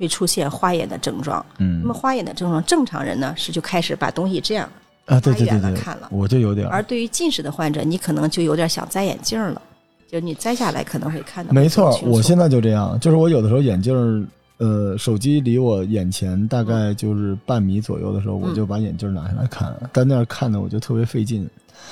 [0.00, 1.44] 会出现花眼的症状。
[1.58, 4.68] 嗯那么花眼的症状，正常人呢是就开始把东西这样
[5.04, 9.60] 啊，对拉对对对看了，我就有点儿而对于近视的患者，你可能就有点想摘眼镜了，
[10.10, 14.24] 就你摘下来可能会看到没错我现在就这样，就是我有的时候眼镜儿，
[14.58, 21.48] 呃，手机离我眼前大概就是半米左右的时候，我就把眼镜拿下来看，但那样看的我就特别费劲。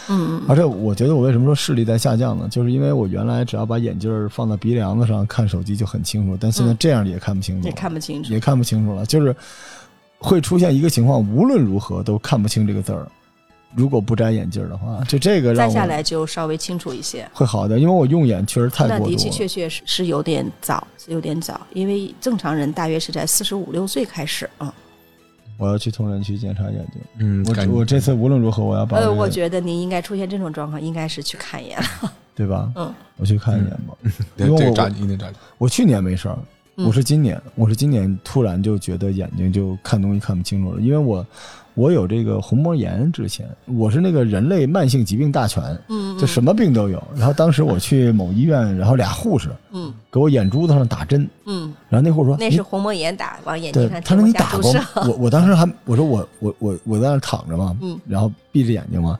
[0.08, 2.48] 嗯嗯而且我觉得我为什么说视力在下降呢？
[2.50, 8.40] 就是因为我原来只要把眼镜儿放到鼻梁子上看手机就很清楚，但现在嗯这样也看不清楚也，看不清楚也。
[8.40, 9.34] 看不清楚了，就是
[10.18, 13.06] 会出现一个情况，无论如何都看不清这个字儿。
[13.76, 17.28] 如果不摘眼镜儿的话，就这个摘下来就稍微清楚一些。
[17.34, 19.10] 会好的，因为我用眼确实太过度了。
[19.10, 24.72] 那的的确确是是有点早，是有点早，因为正常人大约是在四十五六岁开始啊。
[25.58, 27.02] 我要去同仁区检查眼睛。
[27.18, 32.12] 嗯，我我这次无论如何我要把这呃，我觉得您应该出现这种状况，应该是去看一眼了。
[32.34, 32.72] 对吧？
[32.76, 33.94] 嗯，我去看一眼吧。
[34.02, 35.36] 嗯 因为我这个抓紧，一定抓紧。
[35.58, 36.38] 我去年没事儿，
[36.76, 41.26] 嗯我是今年，我是今年突然就觉得眼睛就看东西看不清楚了，因为我
[41.78, 47.00] 我有这个虹膜炎，之前我是那个人类慢性疾病大全，嗯，就什么病都有。
[47.16, 54.80] 然后当时我去某医院，然后俩护士嗯给我眼珠子上打针，嗯，然后那护士说那是虹膜炎打往眼对睛上，他说你打过吗。？
[55.06, 59.16] 我我当时还我说我我我我在那躺着嘛，嗯然后闭着眼睛嘛，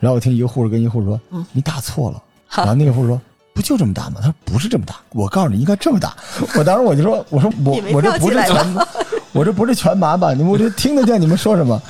[0.00, 2.22] 然后我听一个护士跟一个护士说，嗯你打错了，
[2.56, 3.20] 然后那个护士说。
[3.58, 4.20] 不就这么大吗？
[4.20, 6.16] 他说不是这么大，我告诉你应该这么大。
[6.56, 8.86] 我当时我就说，我说我我这不是全麻，
[9.34, 10.32] 我这不是全麻吧？
[10.32, 11.82] 你们我这听得见你们说什么？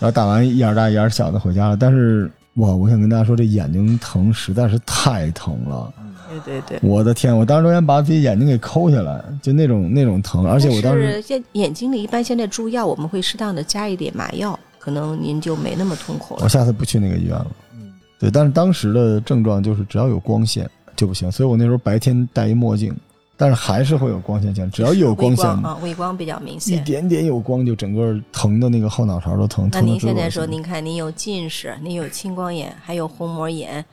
[0.00, 1.76] 然后打完一眼大一眼小的回家了。
[1.76, 5.92] 但是哇，我想跟大家说，这眼睛疼实在是太疼了。
[6.30, 6.78] 对对对。
[6.82, 7.36] 我的天！
[7.36, 10.46] 我当时都想把自己眼睛给抠下来，就那种那种疼。
[10.46, 16.40] 而且我当时但是现眼睛里一般现在注药，我们会适当的加一点麻药，可能您就没那么痛苦了。
[16.42, 17.46] 我下次不去那个医院了。
[17.74, 22.94] 嗯，对，但是当时的症状就是只要有光线就不行，所以我那时候白天戴一墨镜，
[23.36, 26.80] 但是还是会有光线强，只要有光微线，啊，微光比较明显一。
[26.82, 29.68] 点点有光就整个疼的那个后脑勺都疼。
[29.72, 33.84] 那您现在说，您看您有近视，您有青光眼，还有虹膜炎，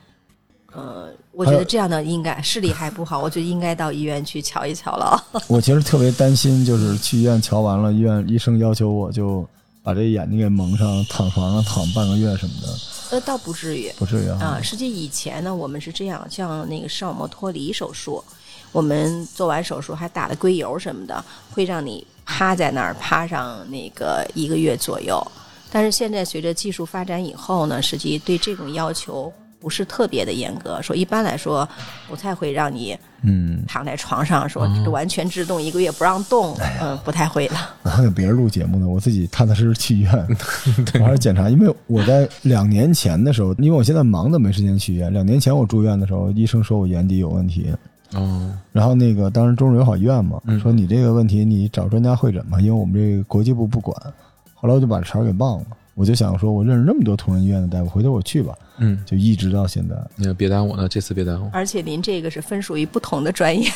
[0.72, 5.24] 呃，我觉得这样的应该视力还不好，我就应该到医院去瞧一瞧了。
[5.48, 9.44] 我其实特别担心，就是去医院瞧完了，医院医生要求我就
[9.82, 12.78] 把这眼睛给蒙上，躺床上躺半个月什么的，
[13.12, 14.38] 呃，倒不至于不至于啊。
[14.38, 14.60] 啊。
[14.62, 18.22] 实际以前呢，我们是这样，像那个视网膜脱离手术，
[18.72, 25.20] 我们做完手术还打了硅油什么的，会让你趴在那儿趴上那个一个月左右。
[25.72, 31.68] 但是现在随着技术发展以后呢，实际对这种要求不是特别的严格，说一般来说
[32.08, 37.56] 不太会让你嗯，躺在床上说完全制动一个月不让动，嗯，不太会了。
[37.84, 40.12] 我还有别人录节目呢，我自己踏踏实实去医院，
[41.00, 41.50] 我还是检查。
[41.50, 45.12] 因为我在两年前的时候，因为我现在忙的没时间去医院。
[45.12, 47.70] 两年前我住院的时候，医生说我眼底有问题，
[48.14, 53.94] 哦，然后那个当时中日友好医院嘛，嗯说你这个问题你找专家会诊嘛，因为我们这个国际部不管。
[54.54, 55.66] 后来我就把这茬给忘了，
[56.00, 61.50] 我就想说，我认识那么多同仁医院的大夫，回头我去吧，嗯，就一直到现在那个别耽误了，这次别耽误。
[61.52, 63.70] 而且您这个是分属于不同的专业，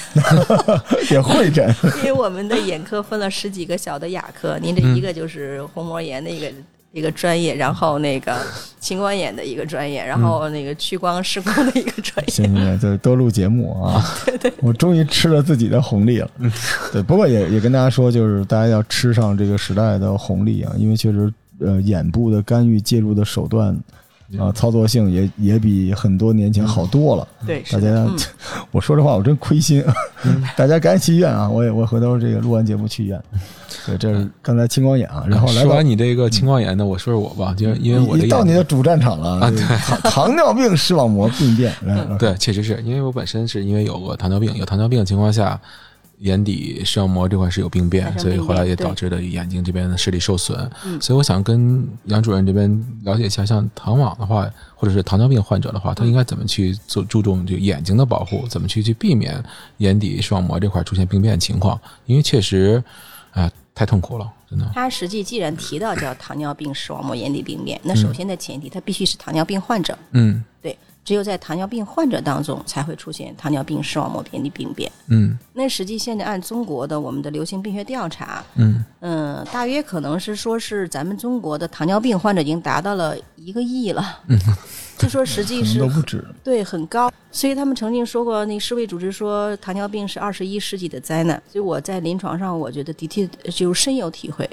[1.12, 1.70] 也会诊。
[2.03, 6.51] 因为我们的眼科分了十几个小的亚科，您这一个就是虹膜炎的一个。
[6.95, 8.39] 一个专业，然后那个
[8.79, 12.33] 青光眼的一个专业，然后那个屈光视光的一个专业。
[12.33, 14.01] 行行行，就多录节目啊！
[14.25, 16.31] 对对我终于吃了自己的红利了。
[16.93, 23.76] 对，不过也也跟大家说，就是大家要吃上这个时代的红利啊，因为确实，呃，眼部的干预介入的手段
[24.38, 27.28] 啊，操作性也也比很多年前好多了。
[27.46, 28.16] 对，大家，嗯，
[28.72, 29.84] 我说这话我真亏心，
[30.57, 31.48] 大家赶紧去医院啊！
[31.48, 33.22] 我也我回头这个录完节目去医院。
[33.86, 45.61] 对，这是刚才青光眼啊，然后来说完你这个青光眼呢，我说说我吧，就是因为我的你到你的主战场了啊对糖糖尿病视网膜病变，来，来对，确实是因为我本身是因为有过糖尿病，有糖尿病的情况下，
[46.25, 50.59] 眼底视网膜这块是有病变所以后来也导致了眼睛这边的视力受损。
[50.87, 52.68] 嗯所以我想跟杨主任这边
[53.03, 59.43] 了解一下，像糖网的话，或者是糖尿病患者的话，他应该怎么去做注重这个眼睛的保护，怎么去去避免
[59.79, 61.79] 眼底视网膜这块出现病变情况？
[62.07, 62.83] 因为确实，
[63.33, 64.70] 啊、太痛苦了，真的。
[64.72, 69.99] 它实际既然提到叫糖尿病视网膜眼底病变，那首先的前提，他必须是糖尿病患者。
[70.12, 74.90] 嗯对，只有在糖尿病患者当中才会出现糖尿病视网膜眼底病变。
[75.09, 84.38] 嗯那实际现在按中国的我们的流行病学调查，嗯嗯，大约可能是说是咱们中国的糖尿病患者已经达到了一个亿了，嗯
[84.98, 86.24] 就说实际是都不止。
[86.42, 91.40] 对很高，所以他们曾经说过，那世卫组织说糖尿病是二十一世纪的灾难。
[91.52, 94.48] 所以我在临床上，我觉得的确就深有体会，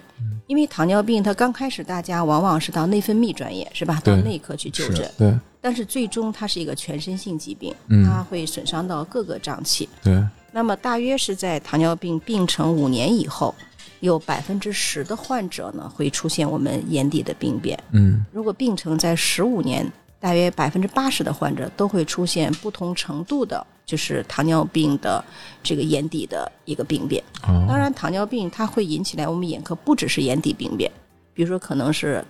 [0.48, 9.88] 因为糖尿病它刚开始大家往往是到内分泌专业是吧，到内科去就诊，对但是最终它是一个全身性疾病，嗯它会损伤到各个脏器。
[10.04, 13.54] 对，那么大约是在糖尿病病程五年以后，
[14.00, 17.82] 有百分之十的患者呢会出现我们眼底的病变。
[17.92, 19.90] 嗯如果病程在十五年，
[20.20, 25.24] 大约百分之八十的患者都会出现不同程度的，就是糖尿病的
[25.64, 27.24] 这个眼底的一个病变。
[27.44, 30.92] 哦，当然，糖尿病它会引起来我们眼科不只是眼底病变，
[31.34, 32.24] 比如说可能是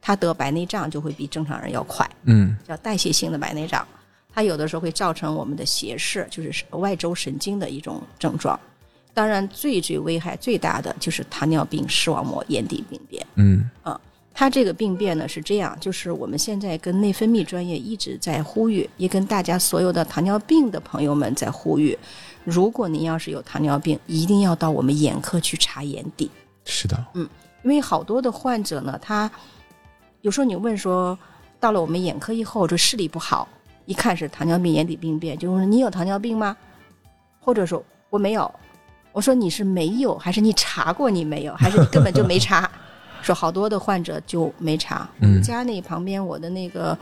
[0.00, 3.86] 他得白内障就会比正常人要快，嗯叫代谢性的白内障。
[4.32, 8.58] 它有的时候会造成我们的斜视，就是外周神经的一种症状。
[9.12, 13.26] 当然，最最危害最大的就是糖尿病视网膜眼底病变。
[13.34, 14.00] 嗯啊
[14.32, 21.98] 它这个病变呢是这样，就是我们现在跟内分泌专业一直在呼吁，也跟大家所有的糖尿病的朋友们在呼吁，
[22.44, 26.30] 如果您要是有糖尿病，一定要到我们眼科去查眼底，
[26.64, 27.28] 是的，嗯
[27.64, 29.28] 因为好多的患者呢，他
[30.28, 31.18] 有时候你问说，
[31.58, 33.48] 到了我们眼科以后，这视力不好，
[33.86, 36.54] 一看是糖尿病眼底病变，就说你有糖尿病吗？
[37.40, 38.54] 或者说我没有，
[39.12, 42.70] 我说你是没有，还是你查过你没有，还是你根本就没查？
[43.24, 45.08] 说好多的患者就没查。
[45.18, 46.96] 我们家那旁边我的那个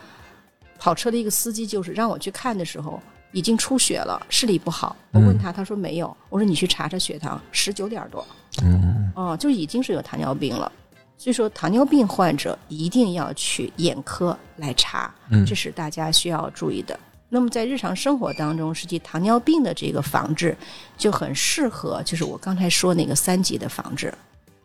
[0.78, 3.02] 跑车的一个司机，就是让我去看的时候，
[3.32, 4.94] 已经出血了，视力不好。
[5.10, 6.16] 我问他，他说没有。
[6.28, 8.24] 我说你去查查血糖，十九点多。
[8.62, 10.70] 嗯哦，就已经是有糖尿病了。
[11.18, 15.44] 所以说，糖尿病患者一定要去眼科来查，嗯。
[15.46, 16.98] 这是大家需要注意的。
[17.28, 20.56] 那么在日常生活当中，实际糖尿病的这个防治
[20.96, 24.12] 就很适合，就是我刚才说那个三级的防治，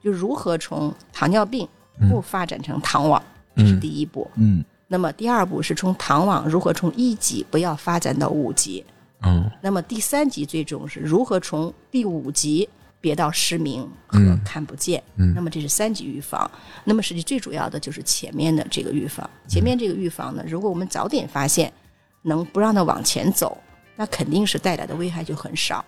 [0.03, 1.67] 就如何从糖尿病
[2.09, 3.21] 不发展成糖网，
[3.55, 4.29] 这是第一步。
[4.35, 4.63] 嗯。
[4.87, 8.83] 那么第二步是从糖网如何从一级不要发展到五级，
[9.23, 12.67] 嗯那么第三级最终是如何从第五级
[13.01, 15.03] 别到失明和嗯看不见。
[15.17, 16.49] 嗯那么这是三级预防。
[16.85, 19.29] 那么实际最主要的就是前面的这个预防。
[19.47, 21.73] 前面这个预防呢，如果我们早点发现，
[22.21, 23.57] 能不让它往前走，
[23.95, 25.83] 那肯定是带来的危害就很少。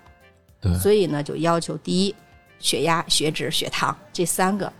[0.60, 2.16] 对所以呢，就要求第一，
[2.60, 4.72] 血压、血脂、血糖这三个。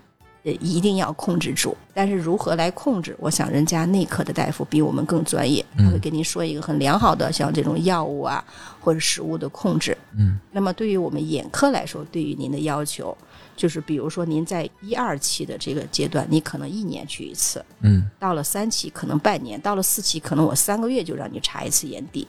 [0.44, 3.16] 呃，一定要控制住，但是如何来控制？
[3.18, 8.44] 我想人家内科的大夫比我们更专业，他会跟您说一个很良好的，像这种药物啊
[8.82, 9.98] 或者食物的控制。
[10.18, 13.18] 嗯那么对于我们眼科来说，对于您的要求，
[13.56, 22.28] 就是比如说您在一二期的这个阶段，你可能一年去一次；嗯到了三期可能半年；到了四期可能我三个月就让你查一次眼底。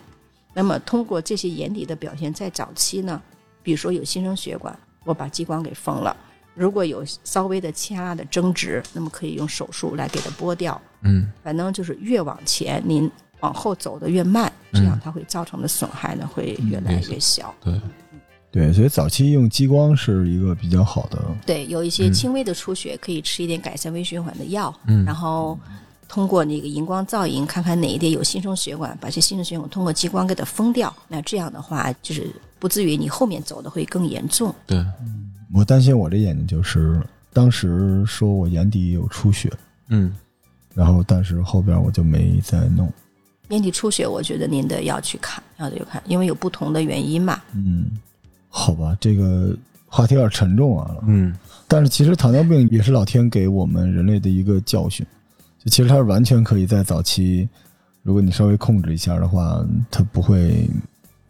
[0.53, 3.21] 那么通过这些眼底的表现，在早期呢，
[3.61, 6.17] 比如说有新生血管，我把激光给封了；
[6.55, 10.81] 如果有稍微的牵拉的增值，那么可以用手术来给它剥掉。
[11.03, 17.55] 嗯反正就是越往前，您往后走的越慢，这样它会造成的损害呢会越来越小。
[17.63, 17.81] 对，
[18.51, 25.59] 对，所以早期用激光是一个比较好的，对，有一些轻微的出血，可以吃一点改善微循环的药，嗯然后
[26.09, 30.95] 通过那个荧光造影，看看哪一点有新生血管，把这新生血管通过激光给它封掉。
[31.09, 34.55] 那这样的话，就是不至于你后面走的会更严重。
[34.67, 34.79] 对，
[35.55, 37.01] 我担心我这眼睛就是
[37.33, 39.53] 当时说我眼底有出血，
[39.89, 40.13] 嗯
[40.75, 42.93] 然后但是后边我就没再弄。
[43.51, 47.41] 眼底出血，我觉得您得要去看，要去看，因为有不同的原因嘛。
[47.53, 47.93] 嗯，
[48.49, 50.97] 好吧，这个话题有点沉重啊。
[51.07, 51.33] 嗯
[51.69, 55.07] 但是其实糖尿病也是老天给我们人类的一个教训，
[55.63, 57.49] 就其实它是完全可以在早期，
[58.03, 60.69] 如果你稍微控制一下的话，它不会，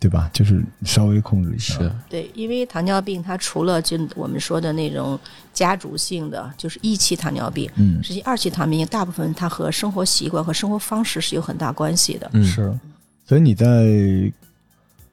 [0.04, 0.28] 对吧？
[0.34, 1.76] 就是稍微控制一下。
[1.76, 5.18] 是，对，因为糖尿病它除了就我们说的那种
[5.54, 12.28] 家族性的，就是一期糖尿病，嗯，实际二期糖尿病大部分它和生活习惯和生活方式是有很大关系的。
[12.34, 12.78] 嗯是。
[13.24, 14.30] 所以你在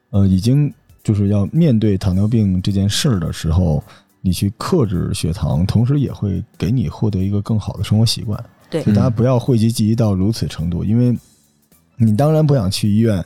[0.10, 3.82] 呃已经就是要面对糖尿病这件事儿的时候，
[4.20, 8.44] 你去克制血糖，同时也会给你获得一个更好的生活习惯。
[8.70, 11.18] 对所以大家不要讳疾忌医到如此程度，因为
[11.96, 13.24] 你当然不想去医院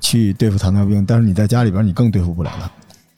[0.00, 2.70] 去对付糖尿病，但是你在家里边你更对付不了它。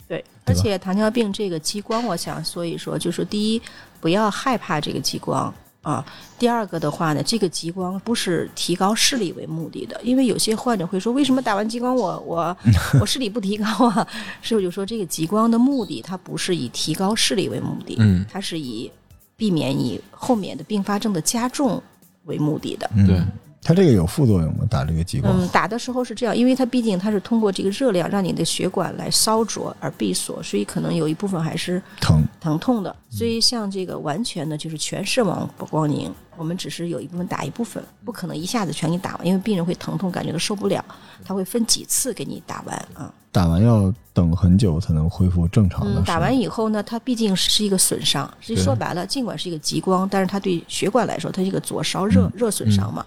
[0.06, 3.62] 对，对而且糖尿病这个激光，我想所以说就是第一，
[4.00, 5.52] 不要害怕这个激光
[5.82, 6.04] 啊。
[6.38, 12.56] 第二个的话呢，这个激光不是提高视力为目的的，因为有些患者会说，为什么打完激光我我
[13.00, 14.06] 我视力不提高啊？
[14.40, 18.90] 师傅就说，这个激光的目的它不是以提高视力为目的，嗯它是以
[19.36, 21.82] 避免你后面的并发症的加重
[22.24, 22.90] 为目的的。
[22.96, 23.20] 嗯对，
[23.62, 24.64] 它这个有副作用吗？
[24.70, 25.34] 打这个激光？
[25.38, 32.24] 嗯，打的时候是这样，因为它毕竟它是通过这个热量让你的血管来烧灼而闭锁，所以可能有一部分还是疼。
[32.40, 32.94] 疼痛的。
[33.10, 40.82] 所以像这个完全的就是全视网膜光凝，我们只是有一部分打一部分，不可能一下子全给你打完，因为病人会疼痛感觉都受不了，
[41.24, 43.12] 他会分几次给你打完啊。
[43.30, 46.00] 打完要等很久才能恢复正常的。
[46.00, 53.04] 嗯，打完以后呢，它毕竟是一个损伤，实际对说白了，尽管是一个激光，但是它对血管来说，它是一个灼烧热、热损伤嘛，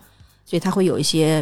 [0.51, 1.41] 所以它会有一些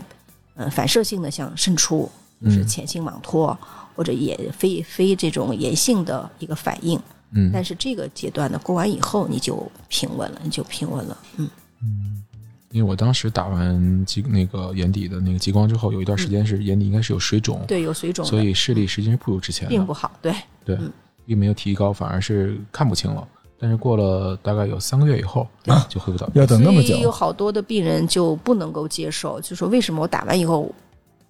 [0.54, 2.08] 呃反射性的，像渗出，
[2.44, 3.58] 就是浅性网脱、
[3.96, 6.96] 或者也非非这种炎性的一个反应。
[7.32, 11.18] 嗯，但是这个阶段呢，过完以后你就平稳了，你就平稳了。
[11.38, 11.50] 嗯
[11.82, 12.24] 嗯，
[12.70, 20.12] 因为我当时打完激那个眼底的那个激光之后，有一段时间是眼底应该是有水肿，对，有水肿，所以视力实际上是不如之前的，并不好。
[20.22, 20.32] 对，
[20.64, 20.94] 对嗯，
[21.26, 23.28] 并没有提高，反而是看不清了。
[23.60, 25.46] 但是过了大概有三个月以后，
[25.90, 30.74] 就恢复到要等那么久所以有好多的病人就不能够接受，就说为什么我打完以后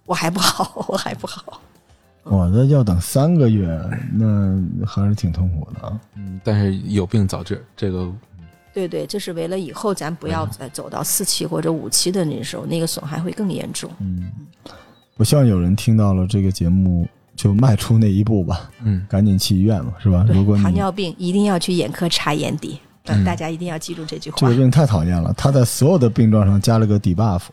[0.06, 1.60] 我还不好， 我还不好。
[2.22, 3.66] 我，那要等三个月，
[4.12, 6.00] 那还是挺痛苦的啊。
[6.16, 8.12] 嗯，但是有病早治，这个
[8.72, 13.90] 对对，这是为了以后咱不要再走到四期或者五期的那时候，那个损害会更严重。
[13.98, 14.30] 嗯，
[15.16, 17.08] 我希望有人听到了这个节目
[17.42, 20.26] 就迈出那一步吧，嗯赶紧去医院嘛，是吧？
[20.28, 24.56] 如果，你糖尿病一定要去眼科查眼底，嗯大家一定要记住这句话这个。
[24.56, 27.44] 病太讨厌了，它在所有的病状上加了个 debuff，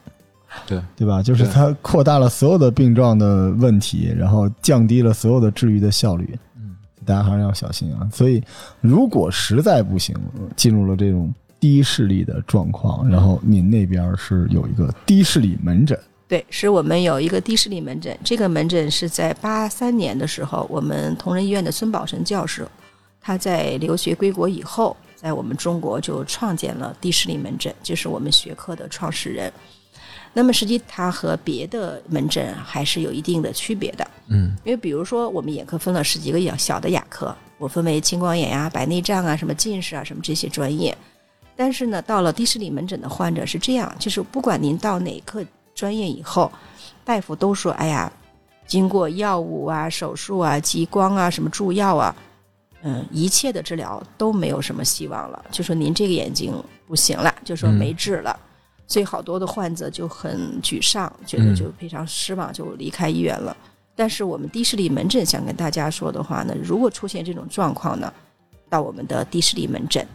[0.65, 1.23] 对，对吧？
[1.23, 6.38] 就是对它扩大了所有的病状的问题，然后降低了所有的治愈的效率。
[6.57, 6.75] 嗯，
[7.05, 8.09] 大家还是要小心啊。
[8.11, 8.43] 所以，
[8.81, 10.13] 如果实在不行，
[10.57, 15.97] 进入了这种低视力的状况，然后您那边是有一个低视力门诊，
[16.28, 22.69] 对，是我们有一个低视力门诊，这个门诊是在八三年的时候，我们同仁医院的孙宝成教授，
[23.21, 29.51] 他在留学归国以后，在我们中国就创建了低视力门诊，就是我们学科的创始人。
[30.34, 40.95] 那么实际它和别的门诊还是有一定的区别的，嗯因为比如说我们眼科分了十几个小小的亚科，我分为青光眼呀、白内障啊、什么近视啊、什么这些专业。
[41.55, 45.43] 但是呢，到了低视力门诊的患者是这样，就是不管您到哪个
[45.78, 46.51] 专业以后，
[47.05, 48.11] 大夫都说：“哎呀，
[48.65, 52.15] 经过药物啊、手术啊、激光啊、什么注药啊，
[52.82, 56.51] 嗯，一切的治疗都没有什么希望了，就说您这个眼睛
[56.88, 58.38] 不行了，就说没治了。
[58.88, 63.55] 所以好多的患者就很沮丧，觉得就非常失望，就离开医院了。
[63.95, 68.11] 但是我们低视力门诊想跟大家说的话呢，如果出现这种状况呢，
[68.67, 70.07] 到我们的低视力门诊，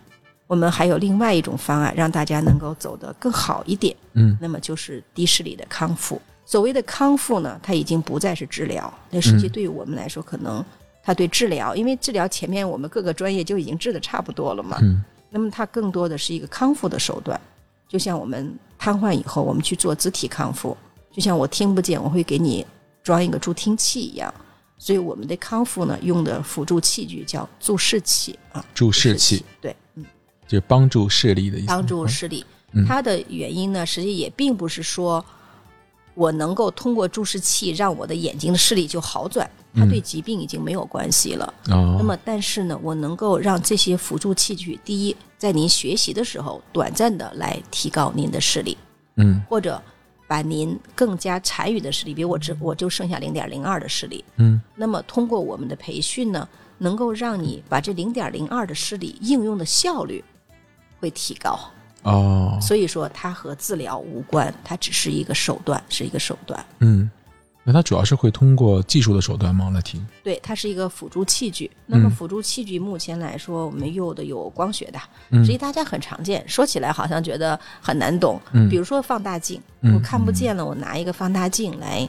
[0.52, 3.96] 我们还有另外一种方案，让大家能够走得更好一点。
[4.12, 6.20] 嗯那么就是低视力的康复。
[6.44, 10.62] 所谓的康复呢，它已经不再是治疗，那实际对于我们来说，可能
[11.02, 14.76] 它对治疗，因为治疗前面我们各个专业就已经治的差不多了嘛。
[14.82, 17.40] 嗯那么它更多的是一个康复的手段，
[17.88, 20.76] 就像我们瘫痪以后，我们去做肢体康复，
[21.10, 22.66] 就像我听不见，我会给你
[23.02, 24.30] 装一个助听器一样。
[24.76, 29.76] 所以我们的康复呢，用的辅助器具叫助视器啊，注视器，对，嗯，
[30.52, 32.44] 就是帮助视力的意思，帮助视力。
[32.72, 32.84] 嗯。
[32.86, 35.24] 它的原因呢，实际也并不是说
[36.14, 41.54] 我能够通过注视器让我的眼睛的视力就好转，它对疾病已经没有关系了。
[41.70, 48.76] 哦，那么，但是呢，我能够让这些辅助器具，第一，在您学习的时候，短暂的来提高您的视力，
[49.16, 49.42] 嗯。
[49.48, 49.80] 或者
[50.28, 54.60] 把您更加残余的视力，比如我只我就剩下零点零二的视力，嗯。
[54.76, 56.46] 那么通过我们的培训呢，
[56.76, 60.22] 能够让你把这零点零二的视力应用的效率
[61.02, 61.58] 会提高。
[62.04, 66.64] 哦，所以说，它和治疗无关，它只是一个手段，是一个手段。
[66.78, 67.08] 嗯，
[67.64, 70.00] 那它主要是会通过技术的手段吗来提？
[70.24, 71.70] 对，它是一个辅助器具。
[71.86, 74.98] 那么嗯辅助器具目前来说，我们用的有光学的，
[75.30, 76.44] 嗯实际大家很常见。
[76.48, 82.08] 说起来好像觉得很难懂，嗯比如说放大镜，嗯我看不见了，我拿一个放大镜来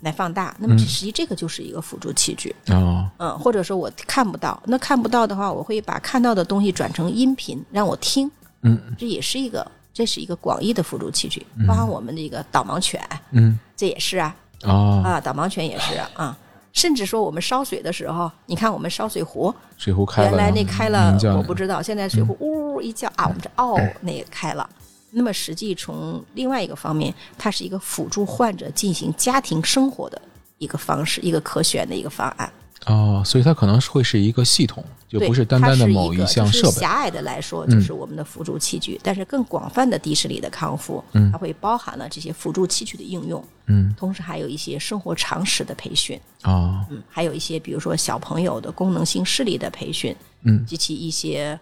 [0.00, 0.78] 来放大，那么嗯。
[0.78, 2.54] 实际这个就是一个辅助器具。
[2.68, 8.30] 哦，嗯，或者说我看不到，那看不到的话，我会把看到的东西转成音频让我听，
[8.62, 8.78] 嗯。
[8.98, 13.00] 这也是一个，这是一个广义的辅助器具，包含我们这个导盲犬，
[13.32, 13.58] 嗯。
[13.76, 14.34] 这也是啊，
[14.64, 16.38] 哦，啊，导盲犬也是啊啊，
[16.72, 24.68] 甚至说我们烧水的时候，你看我们烧水壶，水壶开了，原来那开了我不知道，现在水壶呜呜一叫啊，我们这哦 那也开了。
[25.10, 30.20] 那么实际从另外一个方面，它是一个辅助患者进行家庭生活的
[30.58, 32.52] 一个方式，一个可选的一个方案。
[32.86, 36.72] 哦，所以它可能会是一个系统，就，不是单单的某一个就是项设备。
[36.72, 46.18] 狭隘的来说，嗯就是我们的辅助器具，但是更广泛的低视力的康复，嗯它会包含了这些辅助器具的应用，嗯同时还有一些生活常识的培训。
[46.44, 51.58] 哦嗯，还有一些比如说小朋友的功能性视力的培训，嗯及其一些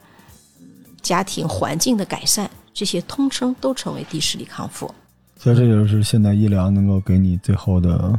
[0.61, 0.66] 嗯
[1.01, 4.95] 家庭环境的改善，这些通称都成为低视力康复。
[5.39, 8.18] 所以这就是现代医疗能够给你最后的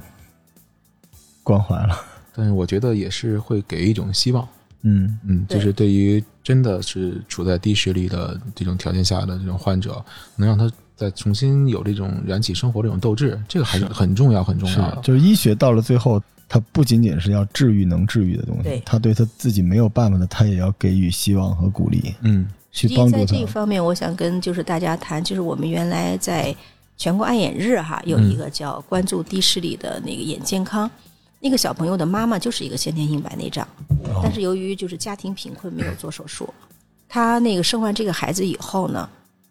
[1.43, 1.95] 关怀了。
[2.33, 4.47] 但是我觉得也是会给一种希望，
[4.81, 10.03] 嗯，嗯，就是对于真的是处在低视力的这种条件下的这种患者，
[10.35, 14.91] 能让他再重新有这种燃起生活这种斗志，这个还是很重要很重要。
[14.95, 15.01] 的。
[15.03, 22.47] 就是医学到了最后，它不仅仅是要治愈能治愈的东西对，他对他自己没有办法的，他也要给予希望和鼓励，嗯
[22.77, 23.25] 去实际在帮助他。
[23.25, 26.55] 这一方面，我想跟就是大家谈，就是我们原来在
[26.95, 30.89] 全国爱眼日哈有一个叫关注低视力的那个眼健康。
[31.39, 33.67] 那个小朋友的妈妈就是一个先天性白内障，
[34.05, 36.51] 哦但是由于就是家庭贫困，没有做手术。
[37.07, 39.07] 他那个生完这个孩子以后呢，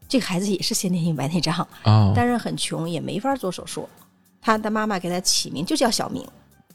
[0.08, 3.88] 这个孩子也是先天性白内障，哦，但是很穷，也没法做手术。
[4.42, 6.26] 他的妈妈给他起名就叫小明，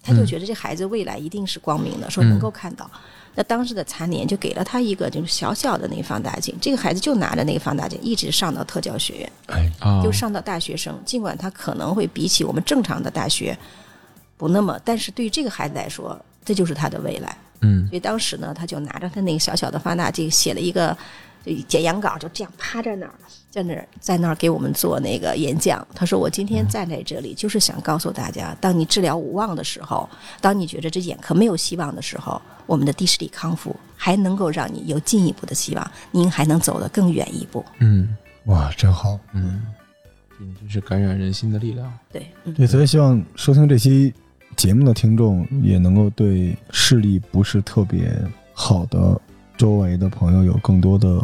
[0.04, 2.90] 他就觉得这孩子未来一定是光明的，说能够看到。
[3.34, 11.00] 那当时的残联就给了他一个就是小小的那个放大镜，这个孩子就拿着那个放大镜一直上到特教学院，哎，哦就上到大学生。
[11.06, 13.58] 尽管他可能会比起我们正常的大学
[14.36, 17.38] 不那么，但是对于这个孩子来说，这就是他的未来。
[17.62, 20.98] 嗯所以当时呢，他就拿着他那个小小的放大镜写了一个
[21.46, 23.14] 就简阳稿，就这样趴在那儿，
[23.52, 25.86] 在那儿在那儿给我们做那个演讲。
[25.94, 37.64] 他说：“我今天站在这里，就是想告诉大家，当你治疗无望的时候，当你觉得这眼科没有希望的时候，我们的迪士尼康复还能够让你有进一步的希望，您还能走得更远一步。
[37.80, 39.20] 嗯哇，真好。
[39.34, 39.62] 嗯，
[40.40, 41.94] 这真是感染人心的力量。
[42.12, 44.14] 对，嗯对，所以希望收听这期
[44.56, 48.12] 节目的听众也能够对视力不是特别
[48.54, 49.20] 好的
[49.58, 51.22] 周围的朋友有更多的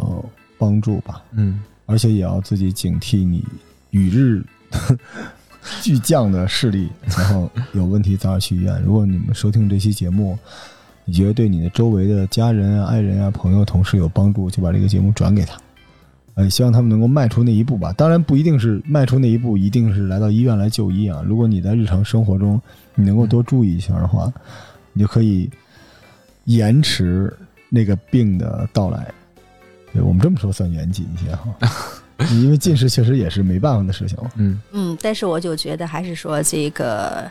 [0.58, 3.42] 帮助吧，嗯而且也要自己警惕你
[3.90, 4.44] 与日
[5.82, 8.80] 俱降的视力，然后有问题早点去医院。
[8.82, 10.38] 如果你们收听这期节目，
[11.06, 15.58] 你觉得对你的周围的家人啊、爱人啊、朋友、同事有帮助，就把这个节目转给他。
[16.34, 17.90] 呃，希望他们能够迈出那一步吧。
[17.94, 21.24] 当然，不一定是迈出那一步，一定是来到医院来就医啊。
[21.26, 22.60] 如果你在日常生活中
[22.94, 24.30] 你能够多注意一下的话，
[24.92, 25.48] 你就可以
[26.44, 27.34] 延迟
[27.70, 29.10] 那个病的到来。
[29.92, 31.48] 对我们这么说算严谨一些哈，
[32.32, 34.16] 因为近视确实也是没办法的事情。
[34.36, 37.30] 嗯嗯，但是我就觉得还是说这个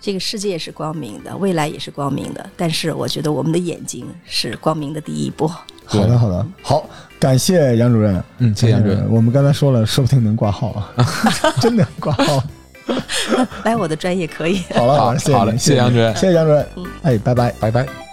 [0.00, 2.48] 这个世界是光明的，未来也是光明的。
[2.56, 5.46] 但是我觉得我们的眼睛是光明的第一步。
[5.86, 6.88] 好的，好的，好，
[7.18, 8.22] 感谢杨主任。
[8.38, 9.08] 嗯，谢谢杨主任呃。
[9.08, 10.92] 我们刚才说了，说不定能挂号啊，
[11.62, 12.42] 真的挂号。
[13.64, 14.62] 来我的专业可以。
[14.74, 15.12] 好了，好
[15.44, 16.86] 了，谢谢杨主任谢谢杨主任嗯。
[17.02, 17.52] 哎，拜拜。
[17.58, 18.05] 拜拜。